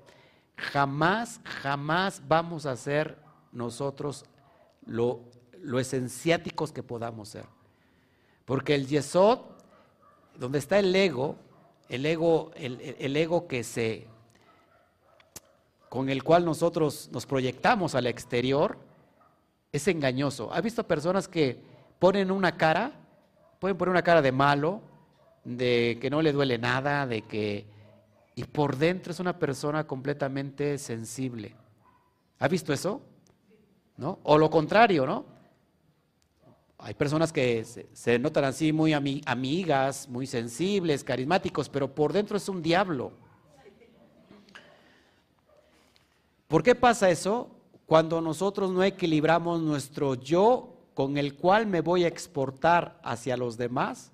jamás, 0.57 1.41
jamás 1.45 2.23
vamos 2.27 2.67
a 2.67 2.77
ser 2.77 3.19
nosotros 3.53 4.25
lo, 4.87 5.21
lo 5.61 5.79
esenciáticos 5.79 6.73
que 6.73 6.83
podamos 6.83 7.31
ser. 7.31 7.45
Porque 8.45 8.75
el 8.75 8.87
Yesod, 8.87 9.41
donde 10.39 10.59
está 10.59 10.79
el 10.79 10.95
ego, 10.95 11.37
el 11.89 12.07
ego, 12.07 12.51
el, 12.57 13.17
ego 13.17 13.47
que 13.47 13.63
se, 13.63 14.07
con 15.89 16.09
el 16.09 16.23
cual 16.23 16.45
nosotros 16.45 17.09
nos 17.13 17.27
proyectamos 17.27 17.95
al 17.95 18.07
exterior, 18.07 18.79
es 19.73 19.87
engañoso. 19.89 20.53
¿Ha 20.53 20.61
visto 20.61 20.87
personas 20.87 21.29
que 21.29 21.61
ponen 21.99 22.31
una 22.31 22.57
cara, 22.57 22.93
pueden 23.59 23.77
poner 23.77 23.91
una 23.91 24.03
cara 24.03 24.23
de 24.23 24.33
malo, 24.33 24.81
de 25.45 25.99
que 26.01 26.11
no 26.11 26.23
le 26.23 26.33
duele 26.33 26.59
nada, 26.59 27.07
de 27.07 27.23
que... 27.23 27.67
Y 28.35 28.45
por 28.45 28.77
dentro 28.77 29.13
es 29.13 29.21
una 29.21 29.39
persona 29.39 29.87
completamente 29.87 30.77
sensible. 30.77 31.55
¿Ha 32.39 32.49
visto 32.49 32.73
eso? 32.73 33.01
¿No? 33.97 34.19
O 34.25 34.37
lo 34.37 34.51
contrario, 34.51 35.07
¿no? 35.07 35.36
Hay 36.79 36.95
personas 36.95 37.33
que 37.33 37.65
se, 37.65 38.19
notan 38.19 38.45
así 38.45 38.73
muy 38.73 38.93
amigas, 38.93 40.09
muy 40.09 40.27
sensibles, 40.27 41.03
carismáticos, 41.03 41.69
pero 41.69 41.95
por 41.95 42.13
dentro 42.13 42.37
es 42.37 42.49
un 42.49 42.63
diablo. 42.63 43.13
¿Por 46.49 46.63
qué 46.63 46.75
pasa 46.75 47.11
eso? 47.11 47.51
Cuando 47.87 48.21
nosotros 48.21 48.71
no 48.71 48.83
equilibramos 48.83 49.61
nuestro 49.63 50.15
yo 50.15 50.77
con 50.95 51.17
el 51.17 51.35
cual 51.35 51.67
me 51.67 51.81
voy 51.81 52.05
a 52.05 52.09
exportar 52.09 53.01
hacia 53.03 53.37
los 53.37 53.57
demás. 53.57 54.13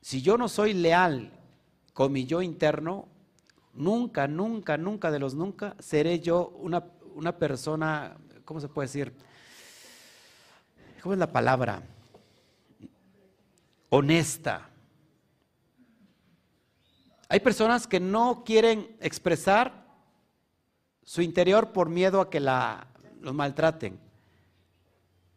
Si 0.00 0.20
yo 0.20 0.36
no 0.36 0.48
soy 0.48 0.74
leal 0.74 1.32
con 1.92 2.12
mi 2.12 2.24
yo 2.24 2.42
interno, 2.42 3.08
nunca, 3.72 4.26
nunca, 4.26 4.76
nunca 4.76 5.10
de 5.10 5.18
los 5.18 5.34
nunca 5.34 5.76
seré 5.78 6.20
yo 6.20 6.48
una, 6.60 6.84
una 7.14 7.36
persona, 7.36 8.16
¿cómo 8.44 8.60
se 8.60 8.68
puede 8.68 8.86
decir? 8.88 9.14
¿Cómo 11.04 11.12
es 11.12 11.18
la 11.18 11.30
palabra? 11.30 11.82
Honesta. 13.90 14.70
Hay 17.28 17.40
personas 17.40 17.86
que 17.86 18.00
no 18.00 18.42
quieren 18.42 18.96
expresar 19.00 19.84
su 21.02 21.20
interior 21.20 21.72
por 21.72 21.90
miedo 21.90 22.22
a 22.22 22.30
que 22.30 22.40
la, 22.40 22.86
los 23.20 23.34
maltraten. 23.34 24.00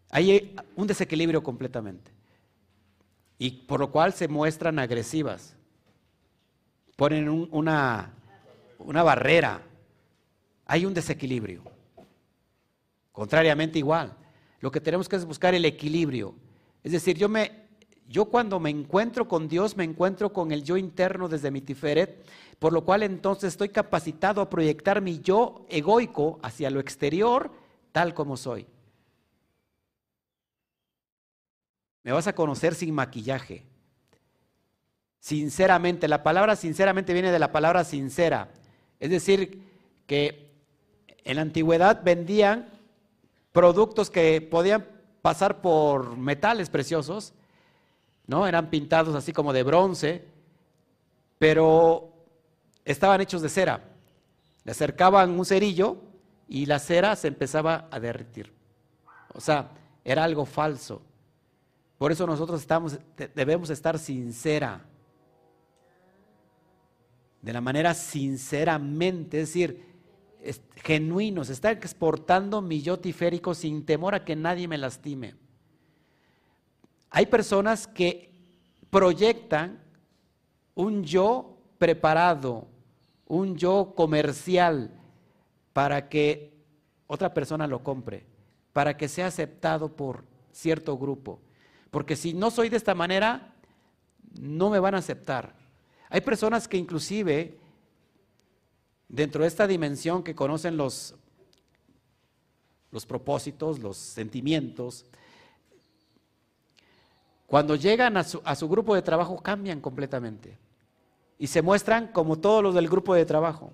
Hay 0.09 0.55
un 0.77 0.87
desequilibrio 0.87 1.43
completamente. 1.43 2.13
Y 3.37 3.51
por 3.51 3.81
lo 3.81 3.91
cual 3.91 4.13
se 4.13 4.29
muestran 4.29 4.79
agresivas. 4.79 5.57
Ponen 6.95 7.27
una, 7.27 8.13
una 8.79 9.03
barrera. 9.03 9.63
Hay 10.65 10.85
un 10.85 10.93
desequilibrio. 10.93 11.61
Contrariamente 13.11 13.79
igual. 13.79 14.15
Lo 14.59 14.71
que 14.71 14.81
tenemos 14.81 15.07
que 15.07 15.15
es 15.15 15.25
buscar 15.25 15.53
el 15.53 15.65
equilibrio. 15.65 16.35
Es 16.83 16.91
decir, 16.91 17.17
yo 17.17 17.29
me 17.29 17.67
yo 18.09 18.25
cuando 18.25 18.59
me 18.59 18.69
encuentro 18.69 19.27
con 19.27 19.49
Dios, 19.49 19.75
me 19.75 19.83
encuentro 19.83 20.31
con 20.31 20.51
el 20.51 20.63
yo 20.63 20.77
interno 20.77 21.27
desde 21.27 21.51
mi 21.51 21.59
tiferet, 21.59 22.25
por 22.57 22.71
lo 22.71 22.85
cual 22.85 23.03
entonces 23.03 23.49
estoy 23.53 23.69
capacitado 23.69 24.39
a 24.41 24.49
proyectar 24.49 25.01
mi 25.01 25.19
yo 25.19 25.65
egoico 25.69 26.39
hacia 26.41 26.69
lo 26.69 26.79
exterior, 26.79 27.51
tal 27.91 28.13
como 28.13 28.37
soy. 28.37 28.65
Me 32.03 32.13
vas 32.13 32.27
a 32.27 32.33
conocer 32.33 32.75
sin 32.75 32.95
maquillaje. 32.95 33.65
Sinceramente, 35.19 36.07
la 36.07 36.23
palabra 36.23 36.55
sinceramente 36.55 37.11
viene 37.11 37.33
de 37.33 37.39
la 37.39 37.51
palabra 37.51 37.83
sincera. 37.83 38.49
Es 39.01 39.09
decir, 39.09 39.61
que 40.05 40.53
en 41.25 41.35
la 41.35 41.41
antigüedad 41.41 42.01
vendían 42.05 42.69
productos 43.57 44.11
que 44.11 44.39
podían 44.39 44.85
pasar 45.23 45.61
por 45.61 46.15
metales 46.15 46.69
preciosos, 46.69 47.33
¿no? 48.27 48.45
Eran 48.45 48.69
pintados 48.69 49.15
así 49.15 49.33
como 49.33 49.51
de 49.51 49.63
bronce, 49.63 50.25
pero 51.39 52.13
estaban 52.85 53.19
hechos 53.19 53.41
de 53.41 53.49
cera. 53.49 53.83
Le 54.63 54.73
acercaban 54.73 55.31
un 55.31 55.43
cerillo 55.43 55.97
y 56.47 56.67
la 56.67 56.77
cera 56.77 57.15
se 57.15 57.29
empezaba 57.29 57.87
a 57.89 57.99
derretir. 57.99 58.53
O 59.33 59.41
sea, 59.41 59.71
era 60.05 60.23
algo 60.23 60.45
falso. 60.45 61.01
Por 61.97 62.11
eso 62.11 62.27
nosotros 62.27 62.61
estamos, 62.61 62.99
debemos 63.33 63.71
estar 63.71 63.97
sincera. 63.97 64.85
De 67.41 67.51
la 67.51 67.61
manera 67.61 67.95
sinceramente, 67.95 69.41
es 69.41 69.47
decir, 69.47 69.86
genuinos, 70.75 71.49
está 71.49 71.71
exportando 71.71 72.61
mi 72.61 72.81
yo 72.81 72.99
tiférico 72.99 73.53
sin 73.53 73.85
temor 73.85 74.15
a 74.15 74.23
que 74.23 74.35
nadie 74.35 74.67
me 74.67 74.77
lastime. 74.77 75.35
Hay 77.09 77.25
personas 77.25 77.87
que 77.87 78.31
proyectan 78.89 79.79
un 80.75 81.03
yo 81.03 81.57
preparado, 81.77 82.67
un 83.27 83.57
yo 83.57 83.93
comercial 83.95 84.91
para 85.73 86.09
que 86.09 86.53
otra 87.07 87.33
persona 87.33 87.67
lo 87.67 87.83
compre, 87.83 88.25
para 88.73 88.97
que 88.97 89.07
sea 89.07 89.27
aceptado 89.27 89.95
por 89.95 90.23
cierto 90.51 90.97
grupo. 90.97 91.39
Porque 91.91 92.15
si 92.15 92.33
no 92.33 92.51
soy 92.51 92.69
de 92.69 92.77
esta 92.77 92.95
manera, 92.95 93.53
no 94.39 94.69
me 94.69 94.79
van 94.79 94.95
a 94.95 94.99
aceptar. 94.99 95.55
Hay 96.09 96.21
personas 96.21 96.67
que 96.67 96.77
inclusive 96.77 97.57
Dentro 99.09 99.41
de 99.41 99.47
esta 99.47 99.67
dimensión 99.67 100.23
que 100.23 100.35
conocen 100.35 100.77
los, 100.77 101.15
los 102.91 103.05
propósitos, 103.05 103.79
los 103.79 103.97
sentimientos, 103.97 105.05
cuando 107.45 107.75
llegan 107.75 108.17
a 108.17 108.23
su, 108.23 108.41
a 108.43 108.55
su, 108.55 108.67
grupo 108.67 108.93
de 108.93 109.01
trabajo 109.01 109.37
cambian 109.37 109.79
completamente 109.79 110.57
y 111.39 111.47
se 111.47 111.61
muestran 111.61 112.07
como 112.07 112.37
todos 112.37 112.61
los 112.61 112.75
del 112.75 112.89
grupo 112.89 113.13
de 113.13 113.25
trabajo. 113.25 113.71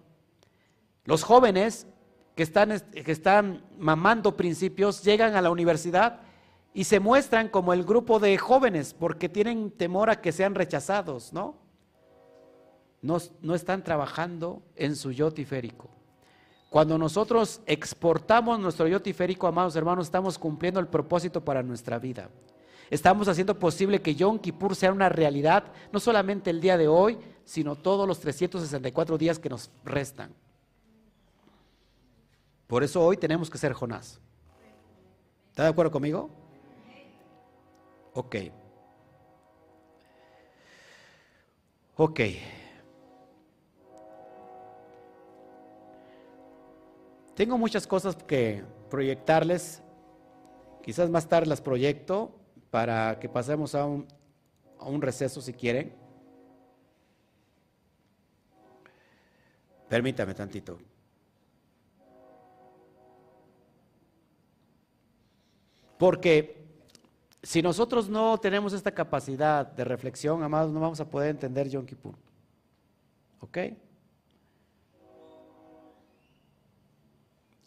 Los 1.06 1.24
jóvenes 1.24 1.88
que 2.36 2.44
están, 2.44 2.80
que 2.80 3.12
están 3.12 3.64
mamando 3.78 4.38
principios 4.38 5.04
llegan 5.04 5.36
a 5.36 5.42
la 5.42 5.50
universidad 5.50 6.22
y 6.74 6.84
se 6.86 7.00
muestran 7.00 7.50
como 7.50 7.74
el 7.74 7.84
grupo 7.84 8.20
de 8.20 8.38
jóvenes 8.38 8.94
porque 8.94 9.30
tienen 9.30 9.72
temor 9.72 10.10
a 10.10 10.22
que 10.22 10.32
sean 10.32 10.56
rechazados, 10.56 11.32
¿no? 13.04 13.54
están 13.54 13.84
trabajando 13.84 14.64
en 14.76 14.96
su 14.96 15.12
yo 15.12 15.32
tiférico. 15.32 15.90
Cuando 16.70 16.98
nosotros 16.98 17.62
exportamos 17.68 18.60
nuestro 18.60 18.88
yo 18.88 19.02
tiférico, 19.02 19.46
amados 19.46 19.76
hermanos, 19.76 20.08
estamos 20.08 20.40
cumpliendo 20.40 20.80
el 20.80 20.88
propósito 20.88 21.44
para 21.44 21.62
nuestra 21.62 22.00
vida. 22.00 22.30
Estamos 22.90 23.28
haciendo 23.28 23.60
posible 23.60 24.02
que 24.02 24.16
Yom 24.16 24.40
Kippur 24.40 24.76
sea 24.76 24.92
una 24.92 25.10
realidad, 25.10 25.66
no 25.92 26.00
solamente 26.00 26.50
el 26.50 26.62
día 26.62 26.78
de 26.78 26.88
hoy, 26.88 27.20
sino 27.46 27.76
todos 27.76 28.08
los 28.08 28.20
364 28.20 29.18
días 29.18 29.38
que 29.38 29.50
nos 29.50 29.70
restan. 29.84 30.34
Por 32.68 32.84
eso 32.84 33.04
hoy 33.06 33.18
tenemos 33.18 33.50
que 33.50 33.58
ser 33.58 33.74
Jonás. 33.74 34.20
¿Está 35.50 35.64
de 35.64 35.70
acuerdo 35.70 35.92
conmigo? 35.92 36.30
Ok. 38.14 38.36
Ok. 41.96 42.20
Tengo 47.36 47.58
muchas 47.58 47.88
cosas 47.88 48.16
que 48.16 48.64
proyectarles, 48.90 49.82
quizás 50.84 51.10
más 51.10 51.28
tarde 51.28 51.48
las 51.48 51.62
proyecto 51.62 52.32
para 52.70 53.20
que 53.20 53.28
pasemos 53.28 53.74
a 53.74 53.86
un, 53.86 54.08
a 54.80 54.86
un 54.86 55.02
receso 55.02 55.42
si 55.42 55.54
quieren. 55.54 55.96
Permítame 59.90 60.34
tantito. 60.36 60.80
Porque 65.98 66.64
si 67.42 67.62
nosotros 67.62 68.10
no 68.10 68.38
tenemos 68.38 68.74
esta 68.74 68.92
capacidad 68.92 69.66
de 69.66 69.84
reflexión, 69.84 70.44
amados, 70.44 70.72
no 70.72 70.80
vamos 70.80 71.00
a 71.00 71.10
poder 71.10 71.32
entender 71.32 71.70
Yom 71.70 71.86
Kippur. 71.86 72.16
¿Ok? 73.40 73.58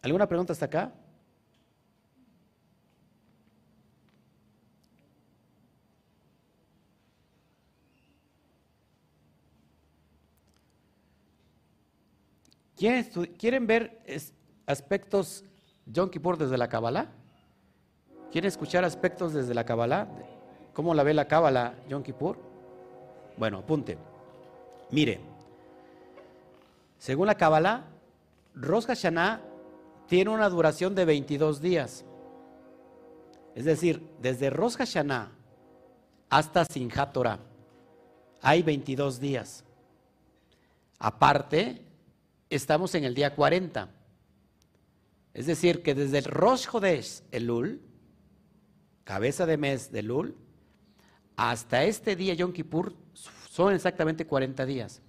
¿Alguna 0.07 0.29
pregunta 0.29 0.53
hasta 0.53 0.67
acá? 0.67 0.93
¿Quieren, 12.77 13.67
ver 13.67 14.01
aspectos 14.65 15.43
Yom 15.87 16.09
Kippur 16.09 16.39
desde 16.39 16.57
la 16.57 16.69
Kabbalah? 16.69 17.09
¿Quieren 18.31 18.47
escuchar 18.47 18.85
aspectos 18.85 19.33
desde 19.33 19.55
la 19.55 19.65
Kabbalah? 19.65 20.07
¿Cómo 20.73 20.95
la 20.95 21.03
ve 21.03 21.15
la 21.15 21.27
Kabbalah 21.27 21.75
Yom 21.89 22.05
Kippur? 22.05 22.39
Bueno, 23.37 23.59
apunte. 23.59 23.99
Mire, 24.93 25.19
según 26.97 27.27
la 27.27 27.35
Kabbalah, 27.35 27.87
Rosh 28.55 28.87
Hashanah 28.87 29.56
tiene 30.07 30.31
una 30.31 30.49
duración 30.49 30.95
de 30.95 31.05
22 31.05 31.61
días. 31.61 32.05
Es 33.55 33.65
decir, 33.65 34.11
desde 34.21 34.51
Rosh 34.51 34.77
Hashanah 34.77 35.33
hasta 36.29 36.65
Sinjat 36.65 37.13
Torah 37.13 37.41
hay 38.43 38.63
22 38.63 39.19
días. 39.19 39.65
Aparte, 40.99 41.83
estamos 42.51 42.95
en 42.95 43.05
el 43.05 43.15
día 43.15 43.35
40. 43.35 43.91
Es 45.35 45.47
decir, 45.47 45.83
que 45.83 45.95
desde 45.95 46.19
el 46.19 46.25
Rosh 46.25 46.67
Hodesh, 46.73 47.23
Elul, 47.31 47.83
cabeza 49.05 49.47
de 49.47 49.57
mes 49.57 49.91
de 49.93 50.01
Elul, 50.01 50.37
hasta 51.37 51.85
este 51.85 52.17
día 52.17 52.35
Yom 52.35 52.53
Kippur 52.53 52.95
son 53.13 53.75
exactamente 53.75 54.27
40 54.27 54.65
días. 54.65 55.03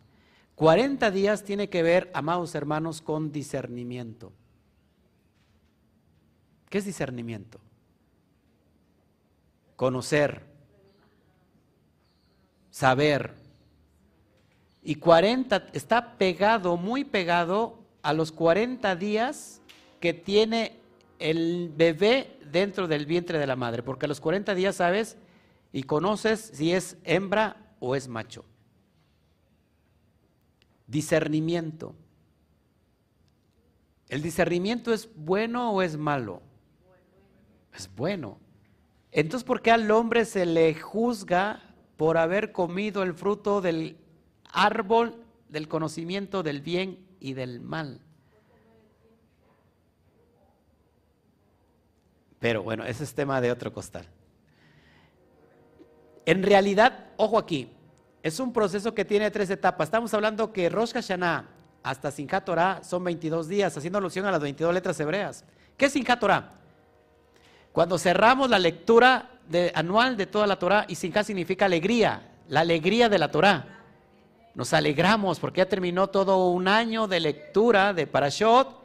40 0.56 1.12
días 1.12 1.44
tiene 1.44 1.70
que 1.70 1.84
ver, 1.84 2.10
amados 2.14 2.56
hermanos, 2.56 3.02
con 3.02 3.32
discernimiento. 3.32 4.34
¿Qué 6.69 6.80
es 6.80 6.86
discernimiento? 6.86 7.60
Conocer, 9.75 10.43
saber, 12.69 13.34
y 14.88 14.95
40 14.95 15.67
está 15.73 16.17
pegado, 16.17 16.77
muy 16.77 17.03
pegado 17.03 17.80
a 18.01 18.13
los 18.13 18.32
40 18.32 18.95
días 18.95 19.62
que 19.99 20.13
tiene 20.13 20.77
el 21.19 21.73
bebé 21.75 22.39
dentro 22.51 22.88
del 22.88 23.06
vientre 23.06 23.38
de 23.38 23.47
la 23.47 23.58
madre, 23.58 23.84
porque 23.84 24.06
a 24.06 24.08
los 24.08 24.21
40 24.21 24.56
días 24.56 24.77
sabes 24.77 25.17
y 25.73 25.84
conoces 25.84 26.51
si 26.53 26.71
es 26.71 26.95
hembra 27.03 27.58
o 27.82 27.97
es 27.97 28.08
macho. 28.08 28.45
Discernimiento. 30.88 31.93
¿El 34.08 34.21
discernimiento 34.21 34.93
es 34.93 35.10
bueno 35.15 35.73
o 35.73 35.82
es 35.82 35.97
malo? 35.97 36.47
Es 37.78 37.90
bueno. 37.96 38.40
Entonces, 39.13 39.46
¿por 39.46 39.62
qué 39.62 39.72
al 39.72 39.90
hombre 39.92 40.26
se 40.26 40.46
le 40.46 40.76
juzga 40.76 41.63
por 41.96 42.18
haber 42.18 42.52
comido 42.52 43.04
el 43.04 43.13
fruto 43.13 43.62
del 43.62 43.98
árbol 44.52 45.24
del 45.50 45.68
conocimiento 45.68 46.44
del 46.44 46.62
bien 46.62 47.06
y 47.20 47.34
del 47.34 47.60
mal. 47.60 48.00
Pero 52.40 52.62
bueno, 52.62 52.86
ese 52.86 53.04
es 53.04 53.13
tema 53.13 53.42
de 53.42 53.52
otro 53.52 53.74
costal. 53.74 54.06
En 56.26 56.44
realidad, 56.44 57.08
ojo 57.18 57.40
aquí, 57.40 57.72
es 58.22 58.40
un 58.40 58.54
proceso 58.54 58.94
que 58.94 59.06
tiene 59.06 59.32
tres 59.32 59.50
etapas. 59.50 59.88
Estamos 59.88 60.13
hablando 60.13 60.52
que 60.54 60.70
Rosh 60.70 60.94
Hashanah 60.94 61.50
hasta 61.82 62.12
Sinjat 62.12 62.46
Torah 62.46 62.84
son 62.84 63.04
22 63.04 63.48
días, 63.48 63.76
haciendo 63.76 63.98
alusión 63.98 64.26
a 64.26 64.32
las 64.32 64.42
22 64.42 64.74
letras 64.74 65.00
hebreas. 65.00 65.46
¿Qué 65.78 65.86
es 65.86 65.94
Sinjat 65.94 66.20
Torah? 66.20 66.57
Cuando 67.78 68.00
cerramos 68.00 68.50
la 68.50 68.58
lectura 68.58 69.30
anual 69.76 70.18
de 70.18 70.26
toda 70.26 70.48
la 70.48 70.58
Torah, 70.58 70.86
y 70.88 70.96
Sinjat 70.96 71.28
significa 71.28 71.66
alegría, 71.66 72.28
la 72.48 72.62
alegría 72.62 73.08
de 73.08 73.20
la 73.20 73.30
Torah. 73.30 73.84
Nos 74.56 74.74
alegramos 74.74 75.40
porque 75.40 75.60
ya 75.60 75.70
terminó 75.70 76.08
todo 76.08 76.50
un 76.50 76.68
año 76.68 77.08
de 77.08 77.20
lectura 77.20 77.94
de 77.94 78.08
Parashot 78.08 78.84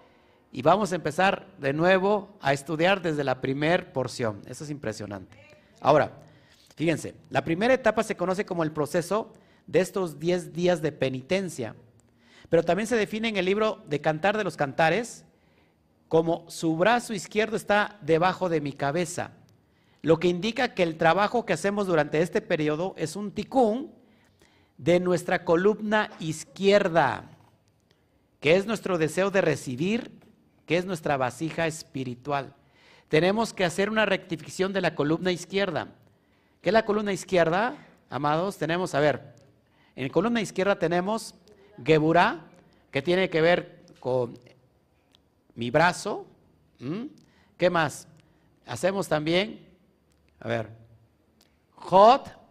y 0.52 0.61
vamos 0.61 0.92
a 0.92 0.96
empezar 0.96 1.46
de 1.57 1.72
nuevo 1.72 2.37
a 2.42 2.52
estudiar 2.52 3.00
desde 3.00 3.24
la 3.24 3.40
primera 3.40 3.90
porción. 3.94 4.42
Eso 4.46 4.62
es 4.62 4.68
impresionante. 4.68 5.38
Ahora, 5.81 6.12
fíjense, 6.76 7.14
la 7.31 7.42
primera 7.42 7.72
etapa 7.72 8.02
se 8.02 8.14
conoce 8.14 8.44
como 8.44 8.62
el 8.62 8.72
proceso 8.72 9.33
de 9.66 9.81
estos 9.81 10.18
10 10.18 10.52
días 10.52 10.83
de 10.83 10.92
penitencia, 10.92 11.74
pero 12.50 12.62
también 12.62 12.87
se 12.87 12.96
define 12.96 13.28
en 13.28 13.38
el 13.38 13.46
libro 13.46 13.83
de 13.87 14.02
Cantar 14.02 14.37
de 14.37 14.44
los 14.44 14.59
Cantares 14.59 15.24
como 16.12 16.44
su 16.51 16.77
brazo 16.77 17.14
izquierdo 17.14 17.57
está 17.57 17.96
debajo 18.03 18.51
de 18.51 18.61
mi 18.61 18.75
cabeza, 18.75 19.31
lo 20.03 20.20
que 20.20 20.29
indica 20.29 20.75
que 20.75 20.83
el 20.83 20.98
trabajo 20.98 21.46
que 21.46 21.55
hacemos 21.55 21.87
durante 21.87 22.20
este 22.20 22.42
periodo 22.42 22.92
es 22.98 23.16
un 23.16 23.31
ticún 23.31 23.94
de 24.77 25.01
nuestra 25.01 25.46
columna 25.46 26.11
izquierda, 26.20 27.31
que 28.40 28.57
es 28.57 28.66
nuestro 28.66 28.98
deseo 28.98 29.31
de 29.31 29.40
recibir, 29.40 30.11
que 30.66 30.77
es 30.77 30.85
nuestra 30.85 31.16
vasija 31.16 31.66
espiritual. 31.66 32.53
Tenemos 33.09 33.55
que 33.55 33.64
hacer 33.64 33.88
una 33.88 34.05
rectificación 34.05 34.75
de 34.75 34.83
la 34.83 34.94
columna 34.94 35.33
izquierda. 35.33 35.94
¿Qué 36.61 36.68
es 36.68 36.75
la 36.75 36.85
columna 36.85 37.14
izquierda, 37.14 37.75
amados? 38.11 38.59
Tenemos, 38.59 38.94
a 38.94 39.01
ver, 39.01 39.33
en 39.96 40.09
la 40.09 40.12
columna 40.12 40.42
izquierda 40.42 40.79
tenemos 40.79 41.35
Geburah, 41.83 42.44
que 42.90 43.01
tiene 43.01 43.31
que 43.31 43.40
ver 43.40 43.81
con 43.98 44.38
mi 45.54 45.70
brazo. 45.70 46.26
¿Qué 47.56 47.70
más? 47.70 48.08
Hacemos 48.66 49.08
también, 49.08 49.60
a 50.40 50.48
ver, 50.48 50.70
Jot, 51.74 52.42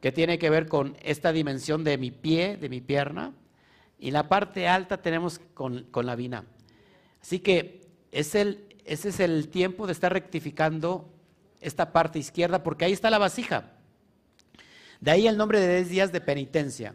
que 0.00 0.12
tiene 0.12 0.38
que 0.38 0.50
ver 0.50 0.68
con 0.68 0.96
esta 1.02 1.32
dimensión 1.32 1.84
de 1.84 1.96
mi 1.96 2.10
pie, 2.10 2.56
de 2.56 2.68
mi 2.68 2.80
pierna, 2.80 3.32
y 3.98 4.10
la 4.10 4.28
parte 4.28 4.68
alta 4.68 5.00
tenemos 5.00 5.40
con, 5.54 5.86
la 5.94 6.14
vina. 6.14 6.44
Así 7.22 7.38
que 7.40 7.80
es 8.12 8.34
el, 8.34 8.66
ese 8.84 9.08
es 9.08 9.20
el 9.20 9.48
tiempo 9.48 9.86
de 9.86 9.92
estar 9.92 10.12
rectificando 10.12 11.08
esta 11.60 11.92
parte 11.92 12.18
izquierda, 12.18 12.62
porque 12.62 12.84
ahí 12.84 12.92
está 12.92 13.08
la 13.08 13.16
vasija. 13.16 13.72
De 15.00 15.10
ahí 15.10 15.26
el 15.26 15.38
nombre 15.38 15.60
de 15.60 15.76
10 15.76 15.88
días 15.88 16.12
de 16.12 16.20
penitencia. 16.20 16.94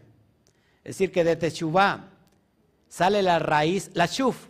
Es 0.84 0.96
decir, 0.96 1.10
que 1.10 1.24
de 1.24 1.36
Teshuvah 1.36 2.10
sale 2.88 3.22
la 3.22 3.38
raíz, 3.38 3.90
la 3.94 4.06
shuf. 4.06 4.49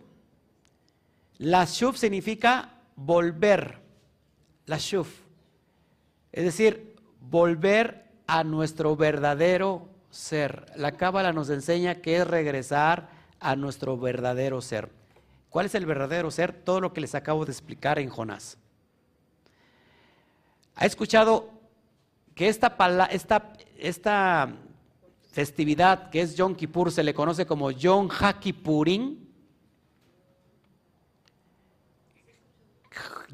La 1.40 1.64
shuf 1.64 1.96
significa 1.96 2.68
volver, 2.96 3.78
la 4.66 4.76
shuf. 4.76 5.08
Es 6.32 6.44
decir, 6.44 6.96
volver 7.18 8.10
a 8.26 8.44
nuestro 8.44 8.94
verdadero 8.94 9.88
ser. 10.10 10.66
La 10.76 10.92
Cábala 10.92 11.32
nos 11.32 11.48
enseña 11.48 11.94
que 12.02 12.18
es 12.18 12.26
regresar 12.26 13.08
a 13.40 13.56
nuestro 13.56 13.96
verdadero 13.96 14.60
ser. 14.60 14.90
¿Cuál 15.48 15.64
es 15.64 15.74
el 15.74 15.86
verdadero 15.86 16.30
ser? 16.30 16.52
Todo 16.52 16.78
lo 16.78 16.92
que 16.92 17.00
les 17.00 17.14
acabo 17.14 17.46
de 17.46 17.52
explicar 17.52 17.98
en 17.98 18.10
Jonás. 18.10 18.58
¿Ha 20.74 20.84
escuchado 20.84 21.48
que 22.34 22.48
esta, 22.48 22.76
esta, 23.10 23.54
esta 23.78 24.52
festividad 25.32 26.10
que 26.10 26.20
es 26.20 26.36
Yom 26.36 26.54
Kippur 26.54 26.92
se 26.92 27.02
le 27.02 27.14
conoce 27.14 27.46
como 27.46 27.70
Yom 27.70 28.10
HaKippurim? 28.10 29.19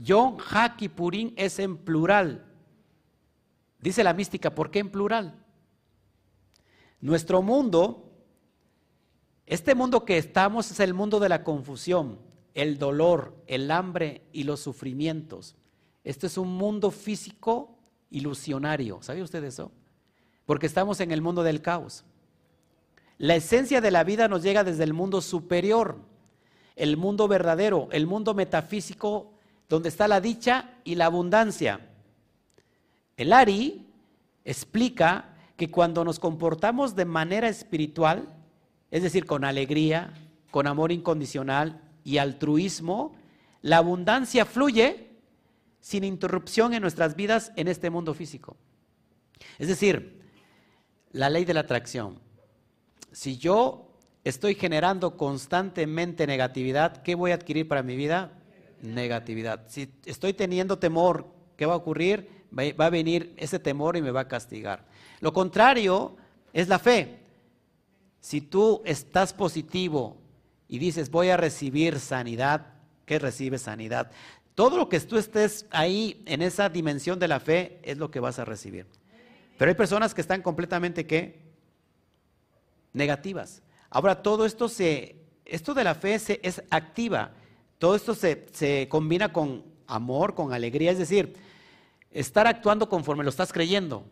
Yom 0.02 0.38
HaKippurim 0.38 1.32
es 1.37 1.59
en 1.59 1.76
plural. 1.76 2.44
Dice 3.80 4.02
la 4.02 4.14
mística, 4.14 4.54
¿por 4.54 4.70
qué 4.70 4.80
en 4.80 4.90
plural? 4.90 5.35
Nuestro 7.00 7.42
mundo, 7.42 8.11
este 9.46 9.74
mundo 9.74 10.04
que 10.04 10.18
estamos 10.18 10.70
es 10.70 10.80
el 10.80 10.94
mundo 10.94 11.20
de 11.20 11.28
la 11.28 11.44
confusión, 11.44 12.18
el 12.54 12.78
dolor, 12.78 13.37
el 13.46 13.70
hambre 13.70 14.22
y 14.32 14.44
los 14.44 14.61
sufrimientos. 14.61 15.54
Este 16.04 16.26
es 16.26 16.38
un 16.38 16.48
mundo 16.48 16.90
físico 16.90 17.76
ilusionario. 18.11 19.02
¿Sabe 19.02 19.22
usted 19.22 19.44
eso? 19.44 19.70
Porque 20.46 20.66
estamos 20.66 21.00
en 21.00 21.11
el 21.11 21.20
mundo 21.20 21.42
del 21.42 21.62
caos. 21.62 22.04
La 23.18 23.35
esencia 23.35 23.80
de 23.80 23.90
la 23.90 24.04
vida 24.04 24.28
nos 24.28 24.42
llega 24.42 24.64
desde 24.64 24.85
el 24.85 24.92
mundo 24.92 25.20
superior, 25.20 25.98
el 26.76 26.96
mundo 26.96 27.28
verdadero, 27.28 27.88
el 27.92 28.06
mundo 28.06 28.35
metafísico 28.35 29.36
donde 29.68 29.88
está 29.88 30.09
la 30.09 30.20
dicha 30.20 30.74
y 30.85 30.94
la 30.94 31.07
abundancia. 31.07 31.81
El 33.16 33.33
Ari 33.33 33.87
explica 34.44 35.37
que 35.57 35.70
cuando 35.70 36.05
nos 36.05 36.18
comportamos 36.18 36.94
de 36.94 37.05
manera 37.05 37.48
espiritual, 37.48 38.29
es 38.90 39.02
decir, 39.02 39.24
con 39.26 39.44
alegría, 39.44 40.12
con 40.50 40.66
amor 40.66 40.92
incondicional 40.92 41.81
y 42.05 42.18
altruismo, 42.18 43.16
la 43.62 43.79
abundancia 43.79 44.44
fluye 44.44 45.11
sin 45.81 46.05
interrupción 46.05 46.74
en 46.74 46.83
nuestras 46.83 47.16
vidas 47.16 47.52
en 47.57 47.68
este 47.68 47.90
mundo 47.90 48.14
físico. 48.14 48.57
Es 49.59 49.68
decir, 49.68 50.22
la 51.12 51.31
ley 51.31 51.44
de 51.44 51.55
la 51.55 51.61
atracción. 51.61 52.20
Si 53.12 53.38
yo 53.38 53.92
estoy 54.24 54.55
generando 54.55 55.16
constantemente 55.16 56.26
negatividad, 56.26 57.02
¿qué 57.02 57.14
voy 57.14 57.31
a 57.31 57.35
adquirir 57.35 57.66
para 57.66 57.83
mi 57.83 57.96
vida? 57.96 58.33
Negatividad. 58.82 59.64
Si 59.68 59.92
estoy 60.04 60.32
teniendo 60.32 60.78
temor, 60.78 61.26
¿qué 61.56 61.66
va 61.66 61.74
a 61.74 61.76
ocurrir? 61.76 62.28
Va 62.52 62.86
a 62.86 62.90
venir 62.90 63.34
ese 63.36 63.58
temor 63.58 63.96
y 63.96 64.02
me 64.02 64.10
va 64.10 64.20
a 64.20 64.28
castigar. 64.28 64.84
Lo 65.20 65.32
contrario 65.32 66.16
es 66.52 66.68
la 66.68 66.78
fe. 66.78 67.18
Si 68.20 68.40
tú 68.40 68.82
estás 68.84 69.32
positivo 69.32 70.16
y 70.68 70.78
dices, 70.78 71.10
voy 71.10 71.28
a 71.28 71.36
recibir 71.36 72.00
sanidad, 72.00 72.66
¿qué 73.04 73.18
recibes 73.18 73.62
sanidad? 73.62 74.10
Todo 74.54 74.78
lo 74.78 74.88
que 74.88 74.98
tú 75.00 75.18
estés 75.18 75.66
ahí 75.70 76.22
en 76.26 76.42
esa 76.42 76.68
dimensión 76.68 77.18
de 77.18 77.28
la 77.28 77.40
fe 77.40 77.78
es 77.82 77.98
lo 77.98 78.10
que 78.10 78.20
vas 78.20 78.38
a 78.38 78.44
recibir. 78.44 78.86
Pero 79.58 79.68
hay 79.68 79.74
personas 79.74 80.14
que 80.14 80.20
están 80.20 80.42
completamente 80.42 81.06
¿qué? 81.06 81.42
Negativas. 82.92 83.62
Ahora 83.90 84.22
todo 84.22 84.46
esto 84.46 84.68
se, 84.68 85.16
esto 85.44 85.74
de 85.74 85.84
la 85.84 85.94
fe 85.94 86.18
se, 86.18 86.40
es 86.42 86.62
activa. 86.70 87.32
Todo 87.78 87.94
esto 87.94 88.14
se, 88.14 88.46
se 88.52 88.88
combina 88.88 89.32
con 89.32 89.64
amor, 89.86 90.34
con 90.34 90.52
alegría. 90.52 90.90
Es 90.90 90.98
decir, 90.98 91.34
estar 92.10 92.46
actuando 92.46 92.88
conforme 92.88 93.24
lo 93.24 93.30
estás 93.30 93.52
creyendo. 93.52 94.04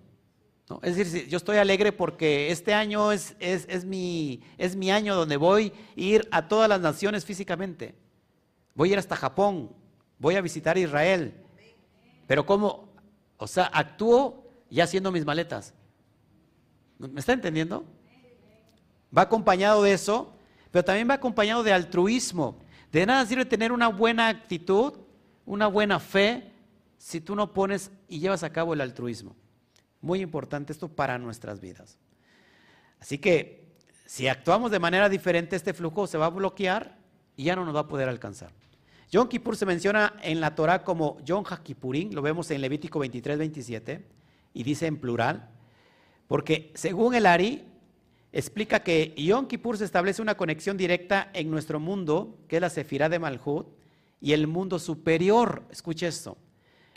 Es 0.83 0.97
decir, 0.97 1.29
yo 1.29 1.37
estoy 1.37 1.59
alegre 1.59 1.93
porque 1.93 2.51
este 2.51 2.73
año 2.73 3.13
es, 3.13 3.37
es, 3.39 3.85
mi, 3.85 4.41
es 4.57 4.77
mi 4.77 4.91
año 4.91 5.15
donde 5.15 5.37
voy 5.37 5.73
a 5.97 6.01
ir 6.01 6.29
a 6.31 6.49
todas 6.49 6.69
las 6.69 6.81
naciones 6.81 7.25
físicamente. 7.25 7.95
Voy 8.75 8.89
a 8.89 8.93
ir 8.95 8.99
hasta 8.99 9.15
Japón, 9.15 9.71
voy 10.19 10.37
a 10.37 10.41
visitar 10.41 10.79
Israel. 10.79 11.35
Pero 12.27 12.47
¿cómo? 12.47 12.89
O 13.37 13.47
sea, 13.47 13.67
actúo 13.67 14.43
ya 14.71 14.85
haciendo 14.85 15.13
mis 15.13 15.27
maletas. 15.27 15.75
¿Me 16.99 17.21
está 17.21 17.35
entendiendo? 17.35 17.85
Va 19.17 19.23
acompañado 19.23 19.83
de 19.83 19.93
eso, 19.93 20.33
pero 20.71 20.85
también 20.85 21.09
va 21.11 21.15
acompañado 21.15 21.63
de 21.63 21.75
altruismo. 21.75 22.59
De 22.95 23.05
nada 23.07 23.27
sirve 23.27 23.45
tener 23.45 23.73
una 23.73 23.89
buena 23.89 24.29
actitud, 24.29 24.93
una 25.47 25.67
buena 25.67 25.99
fe, 25.99 26.53
si 26.97 27.21
tú 27.21 27.35
no 27.35 27.53
pones 27.53 27.91
y 28.09 28.21
llevas 28.21 28.45
a 28.45 28.53
cabo 28.53 28.73
el 28.73 28.81
altruismo. 28.81 29.35
Muy 30.01 30.21
importante 30.21 30.73
esto 30.73 30.87
para 30.87 31.19
nuestras 31.19 31.61
vidas. 31.61 31.99
Así 33.01 33.19
que 33.19 33.65
si 34.07 34.29
actuamos 34.29 34.71
de 34.71 34.79
manera 34.79 35.09
diferente, 35.09 35.57
este 35.57 35.75
flujo 35.75 36.07
se 36.07 36.19
va 36.19 36.27
a 36.27 36.31
bloquear 36.31 36.97
y 37.37 37.43
ya 37.43 37.57
no 37.57 37.65
nos 37.65 37.75
va 37.75 37.81
a 37.81 37.89
poder 37.89 38.09
alcanzar. 38.09 38.53
Yom 39.11 39.27
Kippur 39.27 39.57
se 39.57 39.67
menciona 39.67 40.15
en 40.23 40.41
la 40.41 40.55
Torah 40.55 40.85
como 40.85 41.19
Yom 41.25 41.43
HaKippurim, 41.45 42.13
lo 42.13 42.23
vemos 42.23 42.49
en 42.53 42.61
Levítico 42.61 43.01
23, 43.01 43.39
27, 43.39 44.07
y 44.53 44.63
dice 44.63 44.87
en 44.87 45.01
plural, 45.01 45.49
porque 46.29 46.71
según 46.77 47.17
el 47.17 47.27
Ari, 47.27 47.65
explica 48.35 48.81
que 48.81 49.15
Yom 49.17 49.47
Kippur 49.47 49.79
se 49.79 49.85
establece 49.85 50.21
una 50.21 50.37
conexión 50.37 50.77
directa 50.77 51.31
en 51.35 51.53
nuestro 51.53 51.79
mundo, 51.79 52.37
que 52.49 52.57
es 52.57 52.61
la 52.61 52.69
Sefirá 52.69 53.09
de 53.09 53.21
Malhut, 53.21 53.69
y 54.21 54.33
el 54.33 54.49
mundo 54.49 54.81
superior, 54.81 55.63
escuche 55.71 56.09
esto, 56.09 56.37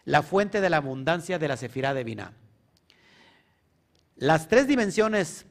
la 0.03 0.23
fuente 0.23 0.61
de 0.61 0.69
la 0.71 0.77
abundancia 0.77 1.37
de 1.37 1.47
la 1.47 1.55
Sefirá 1.55 1.93
de 1.93 2.03
Binah. 2.03 2.33
Las 4.15 4.47
tres 4.47 4.67
dimensiones, 4.67 5.45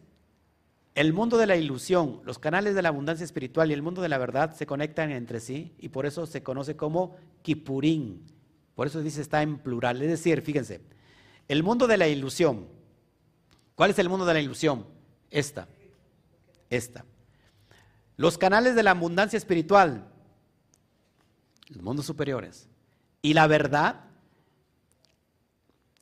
el 0.96 1.12
mundo 1.12 1.38
de 1.38 1.46
la 1.46 1.54
ilusión, 1.54 2.20
los 2.24 2.40
canales 2.40 2.74
de 2.74 2.82
la 2.82 2.88
abundancia 2.88 3.22
espiritual 3.22 3.70
y 3.70 3.74
el 3.74 3.82
mundo 3.82 4.02
de 4.02 4.08
la 4.08 4.18
verdad 4.18 4.56
se 4.56 4.66
conectan 4.66 5.12
entre 5.12 5.38
sí 5.38 5.72
y 5.78 5.90
por 5.90 6.04
eso 6.04 6.26
se 6.26 6.42
conoce 6.42 6.74
como 6.74 7.16
Kipurín. 7.42 8.24
Por 8.74 8.88
eso 8.88 9.02
dice 9.02 9.20
está 9.20 9.40
en 9.42 9.58
plural. 9.58 10.02
Es 10.02 10.08
decir, 10.08 10.42
fíjense, 10.42 10.80
el 11.46 11.62
mundo 11.62 11.86
de 11.86 11.96
la 11.96 12.08
ilusión. 12.08 12.66
¿Cuál 13.76 13.90
es 13.90 13.98
el 14.00 14.08
mundo 14.08 14.26
de 14.26 14.34
la 14.34 14.40
ilusión? 14.40 14.84
Esta. 15.30 15.68
Esta. 16.70 17.04
Los 18.16 18.38
canales 18.38 18.74
de 18.74 18.82
la 18.82 18.92
abundancia 18.92 19.36
espiritual, 19.36 20.08
los 21.68 21.82
mundos 21.82 22.06
superiores. 22.06 22.68
Y 23.22 23.34
la 23.34 23.46
verdad, 23.46 24.04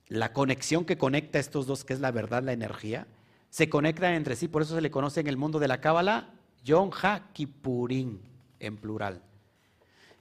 la 0.09 0.33
conexión 0.33 0.85
que 0.85 0.98
conecta 0.98 1.38
estos 1.38 1.66
dos, 1.66 1.85
que 1.85 1.92
es 1.92 2.00
la 2.00 2.12
verdad, 2.12 2.42
la 2.42 2.53
energía, 2.53 3.07
se 3.50 3.68
conectan 3.68 4.14
entre 4.14 4.37
sí, 4.37 4.48
por 4.48 4.62
eso 4.62 4.74
se 4.74 4.81
le 4.81 4.90
conoce 4.90 5.20
en 5.20 5.27
el 5.27 5.37
mundo 5.37 5.59
de 5.59 5.68
la 5.68 5.81
Cábala 5.81 6.35
Yom 6.64 6.90
Ha 7.03 7.33
Kippurim, 7.33 8.20
en 8.59 8.77
plural. 8.77 9.22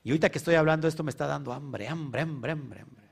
Y 0.03 0.10
ahorita 0.10 0.29
que 0.29 0.38
estoy 0.38 0.56
hablando 0.56 0.88
esto 0.88 1.03
me 1.03 1.10
está 1.10 1.27
dando 1.27 1.53
hambre, 1.53 1.88
hambre, 1.88 2.21
hambre, 2.21 2.51
hambre, 2.51 2.82
hambre. 2.82 3.03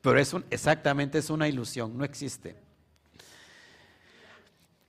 Pero 0.00 0.18
es 0.18 0.34
exactamente 0.50 1.18
es 1.18 1.28
una 1.28 1.48
ilusión, 1.48 1.98
no 1.98 2.04
existe. 2.04 2.67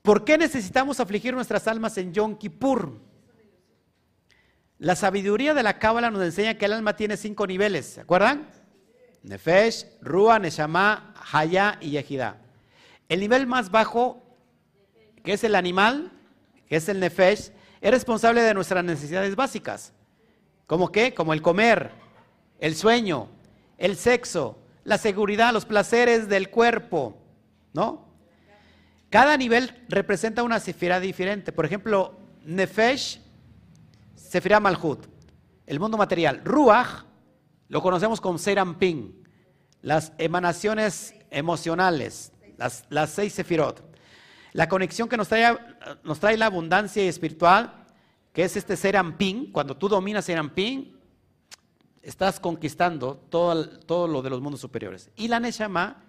¿Por 0.09 0.25
qué 0.25 0.39
necesitamos 0.39 0.99
afligir 0.99 1.35
nuestras 1.35 1.67
almas 1.67 1.95
en 1.99 2.11
Yom 2.11 2.35
Kippur? 2.35 2.99
La 4.79 4.95
sabiduría 4.95 5.53
de 5.53 5.61
la 5.61 5.77
Cábala 5.77 6.09
nos 6.09 6.23
enseña 6.23 6.57
que 6.57 6.65
el 6.65 6.73
alma 6.73 6.95
tiene 6.95 7.15
cinco 7.15 7.45
niveles, 7.45 7.85
¿se 7.85 8.01
acuerdan? 8.01 8.49
Nefesh, 9.21 9.85
Rúa, 10.01 10.39
Neshama, 10.39 11.13
Haya 11.31 11.77
y 11.79 11.91
Yehidá. 11.91 12.37
El 13.07 13.19
nivel 13.19 13.45
más 13.45 13.69
bajo, 13.69 14.23
que 15.23 15.33
es 15.33 15.43
el 15.43 15.53
animal, 15.53 16.11
que 16.67 16.77
es 16.77 16.89
el 16.89 16.99
Nefesh, 16.99 17.51
es 17.79 17.91
responsable 17.91 18.41
de 18.41 18.55
nuestras 18.55 18.83
necesidades 18.83 19.35
básicas. 19.35 19.93
¿Cómo 20.65 20.91
qué? 20.91 21.13
Como 21.13 21.33
el 21.33 21.43
comer, 21.43 21.91
el 22.59 22.75
sueño, 22.75 23.29
el 23.77 23.95
sexo, 23.95 24.57
la 24.85 24.97
seguridad, 24.97 25.53
los 25.53 25.65
placeres 25.65 26.27
del 26.27 26.49
cuerpo, 26.49 27.15
¿no? 27.73 28.08
Cada 29.09 29.35
nivel 29.37 29.85
representa 29.89 30.43
una 30.43 30.59
cifra 30.59 30.99
diferente. 30.99 31.51
Por 31.51 31.65
ejemplo, 31.65 32.19
Nefesh 32.45 33.21
Sefirah 34.15 34.59
Malhut, 34.59 35.07
el 35.65 35.79
mundo 35.79 35.97
material. 35.97 36.41
Ruach 36.43 37.05
lo 37.67 37.81
conocemos 37.81 38.21
como 38.21 38.37
Serampin, 38.37 39.27
las 39.81 40.13
emanaciones 40.17 41.15
emocionales, 41.31 42.31
las, 42.57 42.85
las 42.89 43.09
seis 43.11 43.33
Sefirot. 43.33 43.83
La 44.53 44.67
conexión 44.67 45.09
que 45.09 45.17
nos 45.17 45.27
trae, 45.27 45.57
nos 46.03 46.19
trae 46.19 46.37
la 46.37 46.47
abundancia 46.47 47.03
espiritual, 47.03 47.85
que 48.33 48.43
es 48.43 48.55
este 48.57 48.75
Serampin, 48.75 49.51
cuando 49.51 49.77
tú 49.77 49.89
dominas 49.89 50.25
Serampin, 50.25 50.97
estás 52.01 52.39
conquistando 52.39 53.15
todo, 53.29 53.79
todo, 53.79 54.07
lo 54.07 54.21
de 54.21 54.29
los 54.29 54.41
mundos 54.41 54.61
superiores. 54.61 55.11
Y 55.15 55.27
la 55.27 55.39
Neshama, 55.39 56.03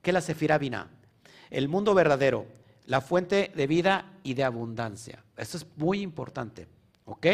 que 0.00 0.10
es 0.10 0.14
la 0.14 0.20
Sefirah 0.20 0.58
Binah, 0.58 0.88
el 1.52 1.68
mundo 1.68 1.94
verdadero, 1.94 2.46
la 2.86 3.00
fuente 3.00 3.52
de 3.54 3.66
vida 3.66 4.10
y 4.22 4.34
de 4.34 4.42
abundancia. 4.42 5.22
Esto 5.36 5.58
es 5.58 5.66
muy 5.76 6.00
importante, 6.00 6.66
¿ok? 7.04 7.26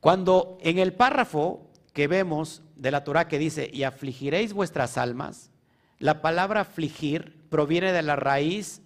Cuando 0.00 0.58
en 0.60 0.78
el 0.78 0.92
párrafo 0.92 1.70
que 1.92 2.08
vemos 2.08 2.62
de 2.76 2.90
la 2.90 3.04
Torah 3.04 3.28
que 3.28 3.38
dice, 3.38 3.70
y 3.72 3.84
afligiréis 3.84 4.52
vuestras 4.52 4.98
almas, 4.98 5.50
la 5.98 6.20
palabra 6.20 6.62
afligir 6.62 7.48
proviene 7.48 7.92
de 7.92 8.02
la 8.02 8.16
raíz 8.16 8.82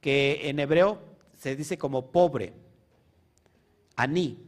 que 0.00 0.48
en 0.48 0.58
hebreo 0.58 1.00
se 1.36 1.56
dice 1.56 1.76
como 1.76 2.10
pobre, 2.10 2.54
aní, 3.96 4.38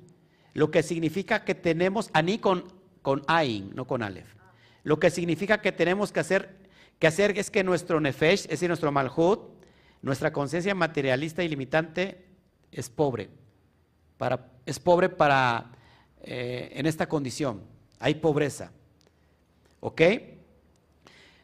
lo 0.54 0.70
que 0.70 0.82
significa 0.82 1.44
que 1.44 1.54
tenemos, 1.54 2.10
aní 2.12 2.38
con, 2.38 2.72
con 3.02 3.22
ain, 3.26 3.72
no 3.74 3.86
con 3.86 4.02
alef, 4.02 4.34
lo 4.82 4.98
que 4.98 5.10
significa 5.10 5.60
que 5.60 5.72
tenemos 5.72 6.12
que 6.12 6.20
hacer, 6.20 6.59
que 7.00 7.06
hacer 7.06 7.36
es 7.38 7.50
que 7.50 7.64
nuestro 7.64 7.98
nefesh, 7.98 8.42
es 8.42 8.48
decir, 8.50 8.68
nuestro 8.68 8.92
malhut, 8.92 9.40
nuestra 10.02 10.32
conciencia 10.32 10.74
materialista 10.74 11.42
y 11.42 11.48
limitante 11.48 12.26
es 12.70 12.90
pobre, 12.90 13.30
es 14.66 14.78
pobre 14.78 15.08
para 15.08 15.72
eh, 16.22 16.70
en 16.74 16.84
esta 16.84 17.08
condición. 17.08 17.62
Hay 17.98 18.16
pobreza. 18.16 18.70
¿Ok? 19.80 20.02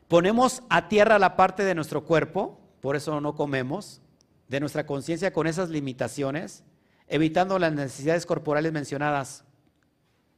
Ponemos 0.08 0.62
a 0.68 0.88
tierra 0.88 1.18
la 1.18 1.36
parte 1.36 1.64
de 1.64 1.74
nuestro 1.74 2.04
cuerpo, 2.04 2.60
por 2.82 2.94
eso 2.94 3.18
no 3.22 3.34
comemos, 3.34 4.02
de 4.48 4.60
nuestra 4.60 4.84
conciencia 4.84 5.32
con 5.32 5.46
esas 5.46 5.70
limitaciones, 5.70 6.64
evitando 7.08 7.58
las 7.58 7.72
necesidades 7.72 8.26
corporales 8.26 8.72
mencionadas, 8.72 9.44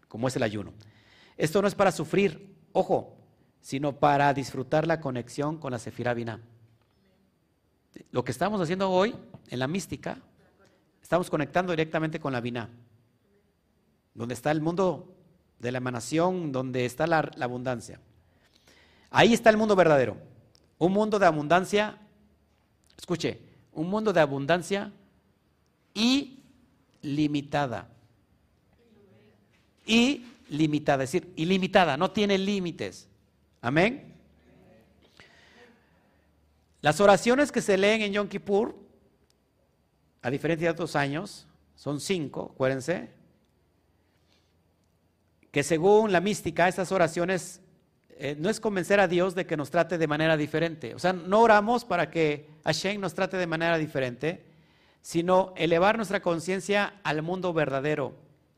como 0.07 0.29
es 0.29 0.37
el 0.37 0.45
ayuno. 0.45 0.75
Esto 1.37 1.61
no 1.61 1.67
es 1.67 1.75
para 1.75 1.91
sufrir, 1.91 2.55
ojo, 2.73 3.18
sino 3.69 3.93
para 3.93 4.33
disfrutar 4.33 4.87
la 4.87 4.99
conexión 4.99 5.59
con 5.59 5.73
la 5.73 5.79
Sefirah 5.79 6.17
Lo 8.13 8.25
que 8.25 8.33
estamos 8.33 8.59
haciendo 8.63 8.89
hoy 8.91 9.15
en 9.51 9.59
la 9.59 9.69
mística, 9.69 10.17
estamos 11.03 11.29
conectando 11.29 11.73
directamente 11.73 12.19
con 12.19 12.33
la 12.33 12.41
Binah 12.41 12.71
donde 14.15 14.33
está 14.33 14.53
el 14.53 14.63
mundo 14.63 15.15
de 15.59 15.71
la 15.71 15.77
emanación, 15.77 16.51
donde 16.51 16.87
está 16.87 17.07
la, 17.07 17.31
abundancia. 17.41 18.01
Ahí 19.11 19.35
está 19.35 19.51
el 19.51 19.59
mundo 19.59 19.77
verdadero. 19.77 20.17
Un 20.79 20.93
mundo 20.95 21.19
de 21.19 21.27
abundancia, 21.27 21.99
escuche, 22.97 23.39
un 23.73 23.91
mundo 23.91 24.15
de 24.15 24.21
abundancia 24.21 24.91
ilimitada. 25.93 27.87
Ilimitada, 29.85 31.05
es 31.05 31.13
decir, 31.13 31.35
ilimitada, 31.37 31.99
no 31.99 32.13
tiene 32.13 32.39
límites. 32.39 33.09
Amén. 33.61 34.15
Las 36.81 37.01
oraciones 37.01 37.51
que 37.51 37.61
se 37.61 37.77
leen 37.77 38.03
en 38.03 38.13
Yom 38.13 38.29
Kippur, 38.29 38.77
a 40.23 40.31
diferencia 40.31 40.69
de 40.69 40.73
otros 40.73 40.95
años, 40.95 41.47
son 41.75 42.01
cinco, 42.01 42.53
acuérdense, 42.55 43.11
que 45.51 45.63
según 45.63 46.13
la 46.13 46.21
mística, 46.21 46.69
estas 46.69 46.93
oraciones 46.93 47.61
eh, 48.11 48.37
no 48.39 48.49
es 48.49 48.61
convencer 48.61 49.01
a 49.01 49.09
Dios 49.09 49.35
de 49.35 49.47
que 49.47 49.57
nos 49.57 49.71
trate 49.71 49.99
de 49.99 50.07
manera 50.07 50.37
diferente. 50.37 50.95
O 50.95 50.99
sea, 50.99 51.13
no 51.13 51.41
oramos 51.41 51.85
para 51.85 52.11
que 52.11 52.49
Hashem 52.65 53.01
nos 53.01 53.15
trate 53.15 53.37
de 53.37 53.47
manera 53.47 53.79
diferente, 53.79 54.45
sino 55.03 55.53
elevar 55.57 55.97
nuestra 55.97 56.21
conciencia 56.21 57.01
al 57.03 57.23
mundo 57.23 57.53
verdadero, 57.53 58.15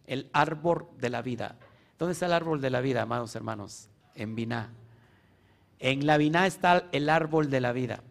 el 0.07 0.29
árbol 0.33 0.89
de 0.99 1.11
la 1.11 1.23
vida. 1.23 1.57
¿Dónde 1.99 2.13
está 2.13 2.27
el 2.27 2.33
árbol 2.33 2.61
de 2.61 2.71
la 2.71 2.81
vida, 2.81 3.03
amados 3.03 3.35
hermanos? 3.37 3.89
En 4.15 4.35
Biná. 4.35 4.80
En 5.81 6.07
la 6.07 6.19
Biná 6.19 6.47
está 6.47 6.89
el 6.93 7.09
árbol 7.09 7.51
de 7.51 7.61
la 7.61 7.73
vida. 7.73 8.03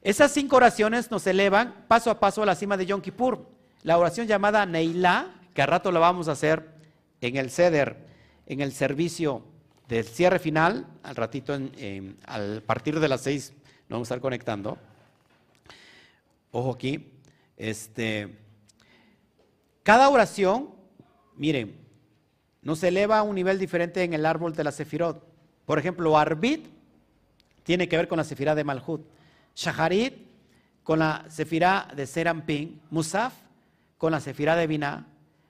Esas 0.00 0.30
cinco 0.30 0.56
oraciones 0.56 1.10
nos 1.10 1.26
elevan 1.26 1.84
paso 1.88 2.10
a 2.10 2.20
paso 2.20 2.42
a 2.42 2.46
la 2.46 2.54
cima 2.54 2.76
de 2.76 2.86
Yom 2.86 3.00
Kippur. 3.00 3.44
La 3.82 3.98
oración 3.98 4.28
llamada 4.28 4.64
Neilá, 4.64 5.34
que 5.52 5.62
a 5.62 5.66
rato 5.66 5.90
la 5.90 5.98
vamos 5.98 6.28
a 6.28 6.32
hacer 6.32 6.70
en 7.20 7.36
el 7.36 7.50
ceder, 7.50 8.06
en 8.46 8.60
el 8.60 8.72
servicio 8.72 9.42
del 9.88 10.04
cierre 10.04 10.38
final, 10.38 10.86
al 11.02 11.16
ratito, 11.16 11.58
al 12.26 12.62
partir 12.62 13.00
de 13.00 13.08
las 13.08 13.22
seis, 13.22 13.52
nos 13.88 13.96
vamos 13.96 14.10
a 14.10 14.14
estar 14.14 14.20
conectando. 14.20 14.78
Ojo 16.52 16.72
aquí, 16.72 17.12
este, 17.56 18.38
cada 19.82 20.08
oración, 20.08 20.70
miren, 21.36 21.76
nos 22.62 22.82
eleva 22.82 23.18
a 23.18 23.22
un 23.22 23.34
nivel 23.34 23.58
diferente 23.58 24.02
en 24.02 24.14
el 24.14 24.26
árbol 24.26 24.54
de 24.54 24.64
la 24.64 24.72
Sefirot. 24.72 25.35
Por 25.66 25.78
ejemplo, 25.78 26.16
Arbit 26.16 26.66
tiene 27.64 27.88
que 27.88 27.96
ver 27.96 28.08
con 28.08 28.16
la 28.16 28.24
Sefirá 28.24 28.54
de 28.54 28.64
Malhut, 28.64 29.02
Shaharit 29.54 30.14
con 30.84 31.00
la 31.00 31.26
Sefirá 31.28 31.88
de 31.94 32.06
Serampin, 32.06 32.80
Musaf 32.90 33.34
con 33.98 34.12
la 34.12 34.20
Sefirá 34.20 34.54
de 34.54 34.68
Binah, 34.68 35.06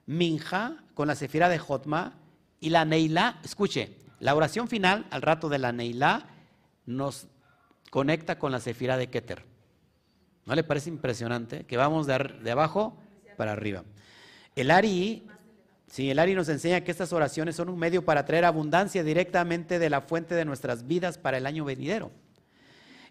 Minja 0.07 0.83
con 0.95 1.07
la 1.07 1.15
Sefirá 1.15 1.47
de 1.47 1.59
Jotma 1.59 2.15
y 2.59 2.71
la 2.71 2.85
Neilá, 2.85 3.39
escuche, 3.43 3.95
la 4.19 4.33
oración 4.33 4.67
final 4.67 5.05
al 5.11 5.21
rato 5.21 5.47
de 5.47 5.59
la 5.59 5.71
Neilá 5.71 6.25
nos 6.87 7.27
conecta 7.91 8.39
con 8.39 8.51
la 8.51 8.59
Sefirá 8.59 8.97
de 8.97 9.11
Keter. 9.11 9.45
¿No 10.45 10.55
le 10.55 10.63
parece 10.63 10.89
impresionante? 10.89 11.65
Que 11.65 11.77
vamos 11.77 12.07
de, 12.07 12.17
de 12.41 12.51
abajo 12.51 12.97
para 13.35 13.51
arriba. 13.51 13.83
El 14.55 14.71
Ari, 14.71 15.27
sí, 15.87 16.09
el 16.09 16.19
Ari 16.19 16.35
nos 16.35 16.49
enseña 16.49 16.81
que 16.81 16.91
estas 16.91 17.13
oraciones 17.13 17.55
son 17.55 17.69
un 17.69 17.79
medio 17.79 18.05
para 18.05 18.25
traer 18.25 18.45
abundancia 18.45 19.03
directamente 19.03 19.79
de 19.79 19.89
la 19.89 20.01
fuente 20.01 20.35
de 20.35 20.45
nuestras 20.45 20.87
vidas 20.87 21.17
para 21.17 21.37
el 21.37 21.45
año 21.45 21.65
venidero. 21.65 22.11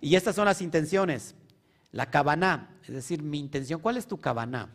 Y 0.01 0.17
estas 0.17 0.37
son 0.37 0.45
las 0.45 0.62
intenciones. 0.62 1.35
La 1.93 2.11
cabana, 2.11 2.77
es 2.83 2.95
decir, 2.95 3.23
mi 3.23 3.39
intención, 3.39 3.81
¿cuál 3.81 3.97
es 3.97 4.07
tu 4.07 4.21
cabana? 4.21 4.71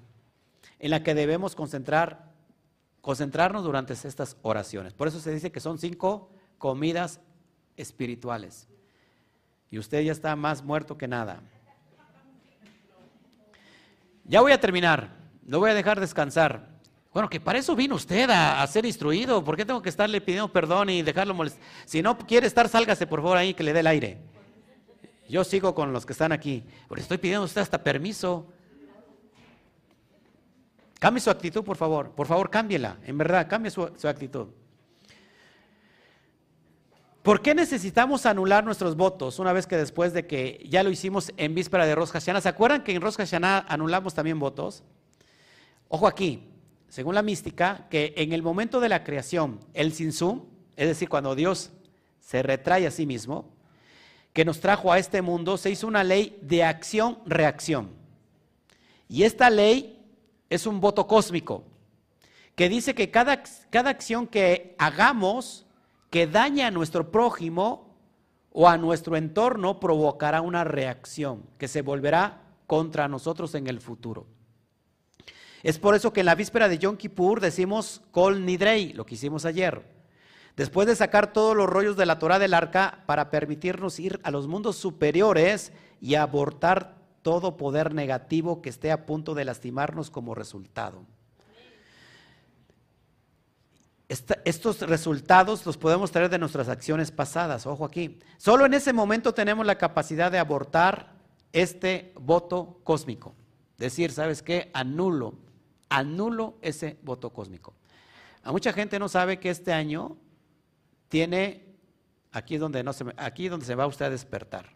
En 0.80 0.92
la 0.92 1.04
que 1.04 1.14
debemos 1.14 1.56
concentrar 1.56 2.32
concentrarnos 3.02 3.64
durante 3.64 3.94
estas 3.94 4.38
oraciones. 4.44 4.94
Por 4.94 5.08
eso 5.08 5.20
se 5.20 5.32
dice 5.32 5.52
que 5.52 5.60
son 5.60 5.80
cinco 5.80 6.32
comidas 6.58 7.20
espirituales. 7.76 8.68
Y 9.70 9.80
usted 9.80 10.02
ya 10.02 10.12
está 10.12 10.36
más 10.36 10.64
muerto 10.64 10.98
que 10.98 11.08
nada. 11.08 11.42
Ya 14.26 14.42
voy 14.42 14.52
a 14.52 14.60
terminar. 14.60 15.18
No 15.44 15.60
voy 15.60 15.72
a 15.72 15.74
dejar 15.74 16.00
descansar. 16.00 16.70
Bueno, 17.13 17.30
que 17.30 17.41
para 17.41 17.60
eso 17.60 17.76
vino 17.76 17.95
usted 17.95 18.30
a, 18.30 18.65
ser 18.67 18.86
instruido. 18.86 19.43
¿Por 19.43 19.58
qué 19.58 19.65
tengo 19.65 19.82
que 19.82 19.89
estarle 19.89 20.21
pidiendo 20.21 20.52
perdón 20.52 20.89
y 20.89 21.02
dejarlo 21.02 21.34
molestar? 21.34 21.62
Si 21.86 22.02
no 22.02 22.17
quiere 22.17 22.47
estar, 22.47 22.69
sálgase 22.69 23.06
por 23.06 23.21
favor 23.21 23.38
ahí 23.38 23.54
que 23.54 23.63
le 23.63 23.74
dé 23.74 23.82
el 23.82 23.88
aire. 23.88 24.17
Yo 25.28 25.43
sigo 25.43 25.76
con 25.76 25.91
los 25.91 26.06
que 26.06 26.13
están 26.13 26.32
aquí. 26.32 26.63
Pero 26.88 27.02
estoy 27.02 27.17
pidiendo 27.17 27.43
a 27.43 27.45
usted 27.45 27.62
hasta 27.62 27.84
permiso. 27.84 28.47
Cambie 31.00 31.19
su 31.19 31.30
actitud, 31.30 31.63
por 31.63 31.76
favor. 31.76 32.12
Por 32.12 32.28
favor, 32.28 32.50
cámbiela. 32.50 32.97
En 33.04 33.17
verdad, 33.17 33.47
cambie 33.50 33.71
su, 33.71 33.84
actitud. 33.84 34.47
¿Por 37.24 37.41
qué 37.41 37.54
necesitamos 37.54 38.26
anular 38.26 38.63
nuestros 38.63 38.95
votos 38.95 39.38
una 39.38 39.52
vez 39.52 39.67
que 39.67 39.78
después 39.78 40.13
de 40.13 40.26
que 40.28 40.65
ya 40.69 40.82
lo 40.82 40.89
hicimos 40.89 41.32
en 41.36 41.56
víspera 41.56 41.86
de 41.86 41.93
Rosh 41.93 42.10
Hashanah? 42.10 42.41
¿Se 42.41 42.50
acuerdan 42.50 42.84
que 42.84 42.93
en 42.93 43.02
Rosh 43.02 43.15
Hashanah 43.15 43.65
anulamos 43.67 44.13
también 44.13 44.39
votos? 44.39 44.84
Ojo 45.88 46.08
aquí, 46.08 46.51
según 46.91 47.15
la 47.15 47.21
mística, 47.21 47.88
que 47.89 48.13
en 48.17 48.34
el 48.34 48.43
momento 48.43 48.82
de 48.82 48.89
la 48.89 49.06
creación, 49.06 49.62
el 49.73 49.93
sinsum, 49.93 50.41
es 50.75 50.89
decir, 50.89 51.08
cuando 51.08 51.36
Dios 51.36 51.71
se 52.19 52.43
retrae 52.43 52.86
a 52.86 52.91
sí 52.91 53.06
mismo, 53.06 53.49
que 54.34 54.43
nos 54.43 54.60
trajo 54.60 54.91
a 54.91 54.99
este 54.99 55.21
mundo, 55.21 55.58
se 55.58 55.71
hizo 55.71 55.88
una 55.88 56.04
ley 56.04 56.38
de 56.41 56.65
acción-reacción. 56.65 57.91
Y 59.08 59.23
esta 59.23 59.49
ley 59.49 60.06
es 60.49 60.67
un 60.67 60.82
voto 60.82 61.08
cósmico 61.08 61.63
que 62.56 62.67
dice 62.67 62.93
que 62.93 63.10
cada, 63.10 63.41
cada 63.69 63.89
acción 63.89 64.27
que 64.27 64.75
hagamos 64.77 65.65
que 66.10 66.27
daña 66.27 66.67
a 66.67 66.71
nuestro 66.71 67.10
prójimo 67.10 67.95
o 68.51 68.67
a 68.67 68.77
nuestro 68.77 69.15
entorno 69.15 69.80
provocará 69.80 70.41
una 70.41 70.65
reacción 70.65 71.43
que 71.58 71.69
se 71.69 71.84
volverá 71.84 72.41
contra 72.67 73.08
nosotros 73.08 73.56
en 73.56 73.67
el 73.67 73.80
futuro. 73.80 74.27
Es 75.63 75.78
por 75.78 75.95
eso 75.95 76.12
que 76.12 76.21
en 76.21 76.26
la 76.26 76.36
víspera 76.36 76.67
de 76.67 76.78
Yom 76.78 76.97
Kippur 76.97 77.39
decimos 77.39 78.02
Kol 78.12 78.45
Nidrei, 78.45 78.93
lo 78.93 79.06
que 79.06 79.15
hicimos 79.15 79.45
ayer. 79.45 79.84
Después 80.56 80.88
de 80.88 80.95
sacar 80.95 81.32
todos 81.34 81.56
los 81.56 81.69
rollos 81.69 81.95
de 81.95 82.06
la 82.06 82.19
Torah 82.19 82.39
del 82.39 82.54
arca 82.54 83.04
para 83.06 83.30
permitirnos 83.30 84.00
ir 84.00 84.19
a 84.24 84.32
los 84.32 84.47
mundos 84.47 84.76
superiores 84.76 85.71
y 86.02 86.15
abortar 86.15 86.97
todo 87.21 87.58
poder 87.58 87.93
negativo 87.93 88.62
que 88.62 88.69
esté 88.69 88.91
a 88.91 89.06
punto 89.06 89.34
de 89.34 89.45
lastimarnos 89.45 90.10
como 90.10 90.36
resultado. 90.36 91.06
estos 94.43 94.82
resultados 94.82 95.65
los 95.65 95.78
podemos 95.78 96.12
traer 96.12 96.30
de 96.30 96.38
nuestras 96.38 96.67
acciones 96.67 97.12
pasadas, 97.12 97.65
ojo 97.65 97.86
aquí. 97.86 98.19
Solo 98.38 98.65
en 98.65 98.74
ese 98.74 98.91
momento 98.91 99.34
tenemos 99.34 99.65
la 99.65 99.78
capacidad 99.78 100.30
de 100.30 100.39
abortar 100.39 101.13
este 101.54 102.13
voto 102.19 102.82
cósmico. 102.84 103.36
Decir, 103.78 104.12
¿sabes 104.12 104.41
qué? 104.43 104.69
Anulo, 104.74 105.36
anulo 105.91 106.58
ese 106.62 106.97
voto 107.04 107.32
cósmico. 107.32 107.75
A 108.43 108.51
mucha 108.51 108.73
gente 108.73 108.97
no 108.97 109.10
sabe 109.10 109.39
que 109.39 109.49
este 109.49 109.73
año 109.73 110.17
tiene, 111.10 111.65
aquí 112.32 112.58
donde, 112.58 112.82
no 112.82 112.93
se, 112.93 113.06
aquí 113.17 113.49
donde 113.49 113.65
se 113.65 113.75
va 113.75 113.86
usted 113.86 114.06
a 114.06 114.10
despertar. 114.10 114.73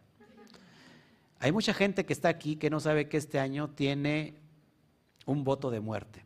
Hay 1.40 1.52
mucha 1.52 1.74
gente 1.74 2.04
que 2.04 2.12
está 2.12 2.28
aquí 2.28 2.56
que 2.56 2.70
no 2.70 2.80
sabe 2.80 3.08
que 3.08 3.16
este 3.16 3.40
año 3.40 3.70
tiene 3.70 4.38
un 5.24 5.42
voto 5.42 5.70
de 5.70 5.80
muerte. 5.80 6.24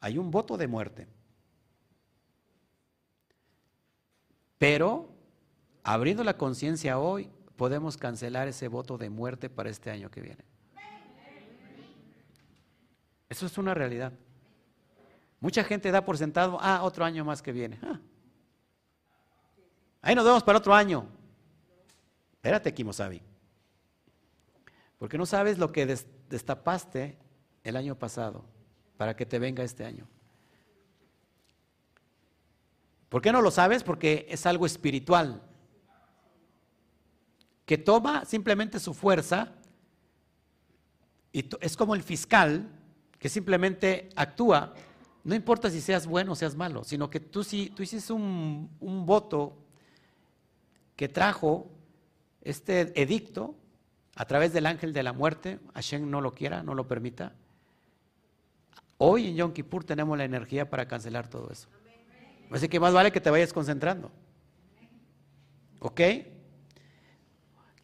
Hay 0.00 0.18
un 0.18 0.30
voto 0.30 0.58
de 0.58 0.68
muerte. 0.68 1.08
Pero, 4.58 5.08
abriendo 5.82 6.22
la 6.24 6.36
conciencia 6.36 6.98
hoy, 6.98 7.30
podemos 7.56 7.96
cancelar 7.96 8.48
ese 8.48 8.68
voto 8.68 8.98
de 8.98 9.10
muerte 9.10 9.48
para 9.48 9.70
este 9.70 9.90
año 9.90 10.10
que 10.10 10.20
viene. 10.20 10.44
Eso 13.28 13.46
es 13.46 13.58
una 13.58 13.74
realidad. 13.74 14.12
Mucha 15.40 15.64
gente 15.64 15.90
da 15.90 16.04
por 16.04 16.16
sentado, 16.16 16.58
ah, 16.60 16.82
otro 16.82 17.04
año 17.04 17.24
más 17.24 17.42
que 17.42 17.52
viene. 17.52 17.78
Ah. 17.82 18.00
Ahí 20.02 20.14
nos 20.14 20.24
vemos 20.24 20.42
para 20.42 20.58
otro 20.58 20.74
año. 20.74 21.06
Espérate, 22.34 22.72
Kimosabi. 22.72 23.22
Porque 24.98 25.18
no 25.18 25.26
sabes 25.26 25.58
lo 25.58 25.72
que 25.72 25.86
destapaste 26.28 27.18
el 27.62 27.76
año 27.76 27.98
pasado 27.98 28.44
para 28.96 29.16
que 29.16 29.26
te 29.26 29.38
venga 29.38 29.64
este 29.64 29.84
año. 29.84 30.06
¿Por 33.08 33.22
qué 33.22 33.32
no 33.32 33.42
lo 33.42 33.50
sabes? 33.50 33.82
Porque 33.82 34.26
es 34.28 34.44
algo 34.46 34.66
espiritual. 34.66 35.42
Que 37.64 37.78
toma 37.78 38.24
simplemente 38.24 38.78
su 38.78 38.94
fuerza 38.94 39.52
y 41.32 41.48
es 41.60 41.76
como 41.76 41.94
el 41.94 42.02
fiscal 42.02 42.68
que 43.18 43.28
simplemente 43.28 44.10
actúa 44.14 44.74
no 45.24 45.34
importa 45.34 45.70
si 45.70 45.80
seas 45.80 46.06
bueno 46.06 46.32
o 46.32 46.34
seas 46.34 46.54
malo, 46.54 46.84
sino 46.84 47.08
que 47.08 47.18
tú, 47.18 47.42
si, 47.42 47.70
tú 47.70 47.82
hiciste 47.82 48.12
un, 48.12 48.68
voto 49.06 49.56
que 50.96 51.08
trajo 51.08 51.70
este 52.42 52.92
edicto 53.00 53.56
a 54.16 54.26
través 54.26 54.52
del 54.52 54.66
ángel 54.66 54.92
de 54.92 55.02
la 55.02 55.14
muerte, 55.14 55.60
Hashem 55.74 56.08
no 56.08 56.20
lo 56.20 56.34
quiera, 56.34 56.62
no 56.62 56.74
lo 56.74 56.86
permita. 56.86 57.32
Hoy 58.98 59.28
en 59.28 59.36
Yom 59.36 59.52
Kippur 59.52 59.82
tenemos 59.82 60.16
la 60.16 60.24
energía 60.24 60.68
para 60.68 60.86
cancelar 60.86 61.26
todo 61.26 61.50
eso. 61.50 61.68
Así 62.50 62.68
que 62.68 62.78
más 62.78 62.92
vale 62.92 63.10
que 63.10 63.20
te 63.20 63.30
vayas 63.30 63.52
concentrando. 63.52 64.12
¿Ok? 65.80 66.00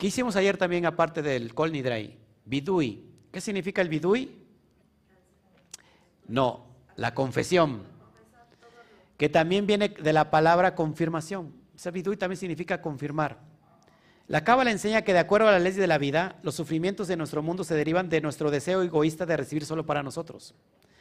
¿Qué 0.01 0.07
hicimos 0.07 0.35
ayer 0.35 0.57
también 0.57 0.87
aparte 0.87 1.21
del 1.21 1.53
Kol 1.53 1.73
Nidrai? 1.73 2.17
Bidui. 2.47 3.05
¿Qué 3.31 3.39
significa 3.39 3.83
el 3.83 3.91
Bidui? 3.91 4.35
No, 6.27 6.69
la 6.97 7.13
confesión. 7.13 7.83
que 9.19 9.29
también 9.29 9.67
viene 9.67 9.91
de 9.91 10.13
la 10.15 10.31
palabra 10.31 10.75
confirmación. 10.75 11.53
Sabidui 11.77 12.17
también 12.17 12.39
significa 12.39 12.81
confirmar. 12.81 13.41
La 14.27 14.43
Cábala 14.43 14.71
enseña 14.71 15.03
que 15.03 15.13
de 15.13 15.19
acuerdo 15.19 15.49
a 15.49 15.53
la 15.53 15.59
ley 15.59 15.73
de 15.73 15.87
la 15.87 15.99
vida, 15.99 16.39
los 16.43 16.55
sufrimientos 16.55 17.07
de 17.07 17.19
nuestro 17.19 17.43
mundo 17.43 17.63
se 17.63 17.75
derivan 17.75 18.09
de 18.09 18.23
nuestro 18.23 18.51
deseo 18.51 18.81
egoísta 18.81 19.27
de 19.27 19.37
recibir 19.37 19.67
solo 19.67 19.85
para 19.85 20.03
nosotros. 20.03 20.55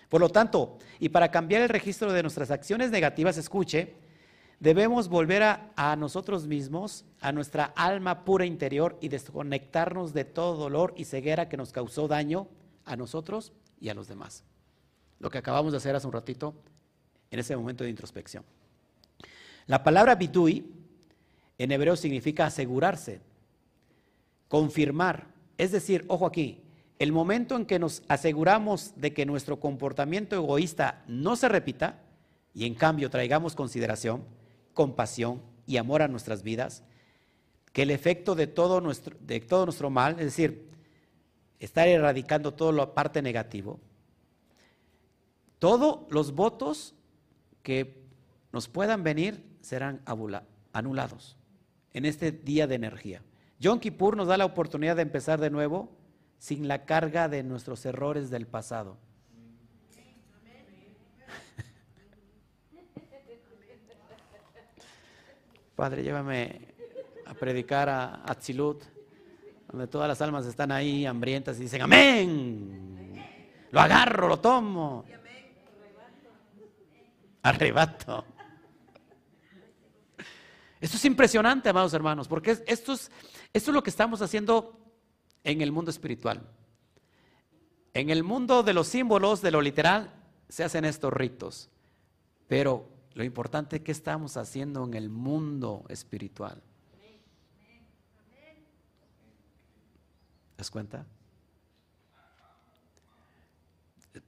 Por 0.09 0.19
lo 0.19 0.27
tanto, 0.27 0.77
y 0.99 1.07
para 1.07 1.31
cambiar 1.31 1.61
el 1.61 1.69
registro 1.69 2.11
de 2.11 2.21
nuestras 2.21 2.51
acciones 2.51 2.91
negativas, 2.91 3.37
escuche, 3.37 3.95
debemos 4.59 5.07
volver 5.07 5.43
a, 5.43 5.95
nosotros 5.97 6.47
mismos, 6.47 7.05
a 7.21 7.31
nuestra 7.31 7.65
alma 7.75 8.25
pura 8.25 8.45
interior 8.45 8.97
y 9.01 9.09
desconectarnos 9.09 10.13
de 10.13 10.25
todo 10.25 10.57
dolor 10.57 10.93
y 10.97 11.05
ceguera 11.05 11.49
que 11.49 11.57
nos 11.57 11.71
causó 11.71 12.07
daño 12.07 12.47
a 12.85 12.95
nosotros 12.95 13.53
y 13.79 13.89
a 13.89 13.93
los 13.93 14.07
demás. 14.07 14.43
Lo 15.19 15.29
que 15.29 15.37
acabamos 15.37 15.71
de 15.71 15.77
hacer 15.77 15.95
hace 15.95 16.07
un 16.07 16.13
ratito 16.13 16.53
en 17.31 17.39
ese 17.39 17.55
momento 17.55 17.83
de 17.83 17.89
introspección. 17.89 18.43
La 19.67 19.83
palabra 19.83 20.15
bitui 20.15 20.65
en 21.57 21.71
hebreo 21.71 21.95
significa 21.95 22.45
asegurarse, 22.45 23.21
confirmar. 24.47 25.27
Es 25.57 25.71
decir, 25.71 26.05
ojo 26.07 26.25
aquí, 26.25 26.61
el 26.99 27.11
momento 27.11 27.55
en 27.55 27.65
que 27.65 27.79
nos 27.79 28.01
aseguramos 28.07 28.93
de 28.95 29.13
que 29.13 29.25
nuestro 29.25 29.59
comportamiento 29.59 30.35
egoísta 30.35 31.03
no 31.07 31.35
se 31.35 31.47
repita 31.47 31.99
y 32.53 32.65
en 32.65 32.75
cambio 32.75 33.09
traigamos 33.09 33.55
consideración, 33.55 34.23
compasión 34.73 35.41
y 35.65 35.77
amor 35.77 36.01
a 36.01 36.07
nuestras 36.07 36.43
vidas, 36.43 36.83
que 37.73 37.83
el 37.83 37.91
efecto 37.91 38.35
de 38.35 38.47
todo 38.47 38.81
nuestro, 38.81 39.15
de 39.19 39.39
todo 39.39 39.65
nuestro 39.65 39.89
mal, 39.89 40.13
es 40.13 40.25
decir, 40.25 40.69
estar 41.59 41.87
erradicando 41.87 42.53
todo 42.53 42.71
lo 42.71 42.93
parte 42.93 43.21
negativo, 43.21 43.79
todos 45.59 45.99
los 46.09 46.33
votos 46.33 46.95
que 47.61 48.01
nos 48.51 48.67
puedan 48.67 49.03
venir 49.03 49.43
serán 49.61 50.01
anulados 50.73 51.37
en 51.91 52.05
este 52.05 52.31
día 52.31 52.65
de 52.65 52.75
energía. 52.75 53.21
Yom 53.59 53.79
Kippur 53.79 54.15
nos 54.15 54.27
da 54.27 54.37
la 54.37 54.45
oportunidad 54.45 54.95
de 54.95 55.01
empezar 55.01 55.39
de 55.39 55.49
nuevo 55.49 55.91
sin 56.37 56.67
la 56.67 56.85
carga 56.85 57.27
de 57.27 57.43
nuestros 57.43 57.85
errores 57.85 58.29
del 58.29 58.47
pasado. 58.47 58.97
Padre, 65.79 66.03
llévame 66.03 66.59
a 67.25 67.33
predicar 67.33 67.87
a 67.87 68.15
Atzilut, 68.25 68.83
donde 69.71 69.87
todas 69.87 70.09
las 70.09 70.21
almas 70.21 70.45
están 70.45 70.73
ahí 70.73 71.05
hambrientas 71.05 71.57
y 71.57 71.61
dicen, 71.61 71.81
amén. 71.81 73.15
Lo 73.71 73.79
agarro, 73.79 74.27
lo 74.27 74.41
tomo. 74.41 75.05
Arrebato. 77.43 78.25
Esto 80.81 80.97
es 80.97 81.05
impresionante, 81.05 81.69
amados 81.69 81.93
hermanos, 81.93 82.27
porque 82.27 82.57
esto 82.67 82.91
es, 82.91 83.09
esto 83.53 83.71
es 83.71 83.73
lo 83.73 83.81
que 83.81 83.89
estamos 83.89 84.21
haciendo 84.21 84.77
en 85.45 85.61
el 85.61 85.71
mundo 85.71 85.91
espiritual. 85.91 86.41
En 87.93 88.09
el 88.09 88.25
mundo 88.25 88.63
de 88.63 88.73
los 88.73 88.87
símbolos, 88.89 89.41
de 89.41 89.51
lo 89.51 89.61
literal, 89.61 90.11
se 90.49 90.65
hacen 90.65 90.83
estos 90.83 91.13
ritos. 91.13 91.69
Pero 92.49 92.98
lo 93.13 93.23
importante 93.23 93.77
es 93.77 93.81
que 93.81 93.91
estamos 93.91 94.37
haciendo 94.37 94.83
en 94.85 94.93
el 94.93 95.09
mundo 95.09 95.85
espiritual. 95.89 96.61
¿Te 100.55 100.57
das 100.57 100.71
cuenta? 100.71 101.05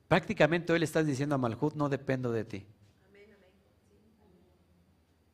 Prácticamente 0.08 0.74
hoy 0.74 0.80
le 0.80 0.86
estás 0.86 1.06
diciendo 1.06 1.36
a 1.36 1.38
Malhut, 1.38 1.74
no 1.76 1.90
dependo 1.90 2.32
de 2.32 2.46
ti. 2.46 2.66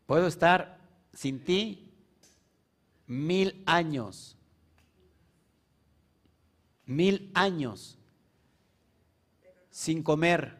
Puedo 0.05 0.27
estar 0.27 0.79
sin 1.13 1.43
ti 1.43 1.91
mil 3.05 3.63
años. 3.65 4.35
Mil 6.85 7.31
años 7.33 7.97
sin 9.77 10.01
comer, 10.01 10.57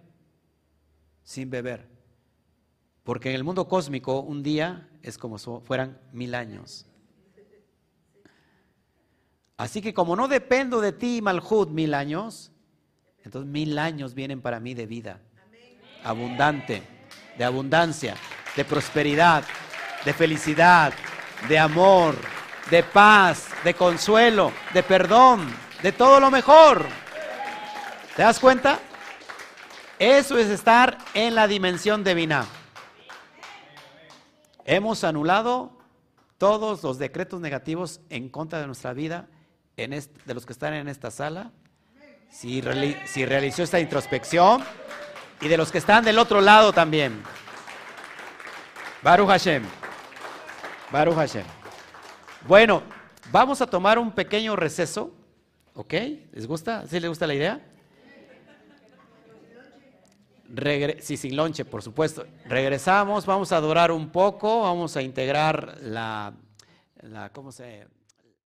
sin 1.24 1.50
beber. 1.50 1.97
Porque 3.08 3.30
en 3.30 3.36
el 3.36 3.46
mundo 3.46 3.70
cósmico 3.70 4.20
un 4.20 4.44
día 4.44 4.86
es 5.02 5.18
como 5.18 5.40
si 5.40 5.50
fueran 5.64 5.98
mil 6.12 6.36
años. 6.36 6.86
Así 9.56 9.82
que 9.82 9.94
como 9.94 10.18
no 10.18 10.28
dependo 10.28 10.82
de 10.82 10.92
ti, 10.92 11.22
Malhut, 11.22 11.70
mil 11.70 11.94
años, 11.94 12.52
entonces 13.24 13.50
mil 13.50 13.80
años 13.80 14.14
vienen 14.14 14.42
para 14.42 14.60
mí 14.60 14.74
de 14.74 14.88
vida. 14.88 15.22
Abundante, 16.04 16.84
de 17.38 17.46
abundancia, 17.46 18.18
de 18.58 18.66
prosperidad, 18.66 19.46
de 20.04 20.12
felicidad, 20.12 20.92
de 21.48 21.58
amor, 21.58 22.14
de 22.70 22.84
paz, 22.84 23.48
de 23.64 23.74
consuelo, 23.74 24.52
de 24.74 24.84
perdón, 24.84 25.48
de 25.82 25.94
todo 25.94 26.20
lo 26.20 26.30
mejor. 26.30 26.86
¿Te 28.18 28.24
das 28.24 28.38
cuenta? 28.38 28.82
Eso 29.98 30.38
es 30.38 30.50
estar 30.50 30.98
en 31.14 31.36
la 31.36 31.48
dimensión 31.48 32.04
divina. 32.04 32.46
Hemos 34.68 35.06
anulado 35.06 35.72
todos 36.38 36.84
los 36.84 37.00
decretos 37.00 37.40
negativos 37.40 38.02
en 38.10 38.28
contra 38.28 38.60
de 38.60 38.68
nuestra 38.68 38.92
vida 38.92 39.30
de 39.78 40.34
los 40.34 40.46
que 40.46 40.52
están 40.52 40.74
en 40.74 40.90
esta 40.90 41.10
sala. 41.10 41.52
Si, 42.30 42.62
si 43.06 43.26
realizó 43.26 43.64
esta 43.64 43.80
introspección 43.80 44.62
y 45.40 45.48
de 45.48 45.56
los 45.56 45.72
que 45.72 45.78
están 45.78 46.04
del 46.04 46.20
otro 46.20 46.42
lado 46.42 46.74
también. 46.74 47.24
Baruch 49.02 49.30
Hashem. 49.30 49.64
Baruch 50.92 51.16
Hashem. 51.16 51.46
Bueno, 52.46 52.84
vamos 53.32 53.62
a 53.62 53.68
tomar 53.68 53.98
un 53.98 54.12
pequeño 54.12 54.58
receso. 54.58 55.14
¿Ok? 55.76 55.94
¿Les 56.34 56.46
gusta? 56.46 56.86
¿Sí 56.88 57.00
les 57.00 57.08
gusta 57.08 57.26
la 57.26 57.36
idea? 57.36 57.66
Sí, 61.00 61.18
sin 61.18 61.36
lonche, 61.36 61.66
por 61.66 61.82
supuesto. 61.82 62.26
Regresamos, 62.46 63.26
vamos 63.26 63.52
a 63.52 63.58
adorar 63.58 63.92
un 63.92 64.10
poco, 64.10 64.62
vamos 64.62 64.96
a 64.98 65.02
integrar 65.02 65.78
la, 65.82 66.34
la 67.02 67.30
¿cómo 67.30 67.52
se 67.52 67.88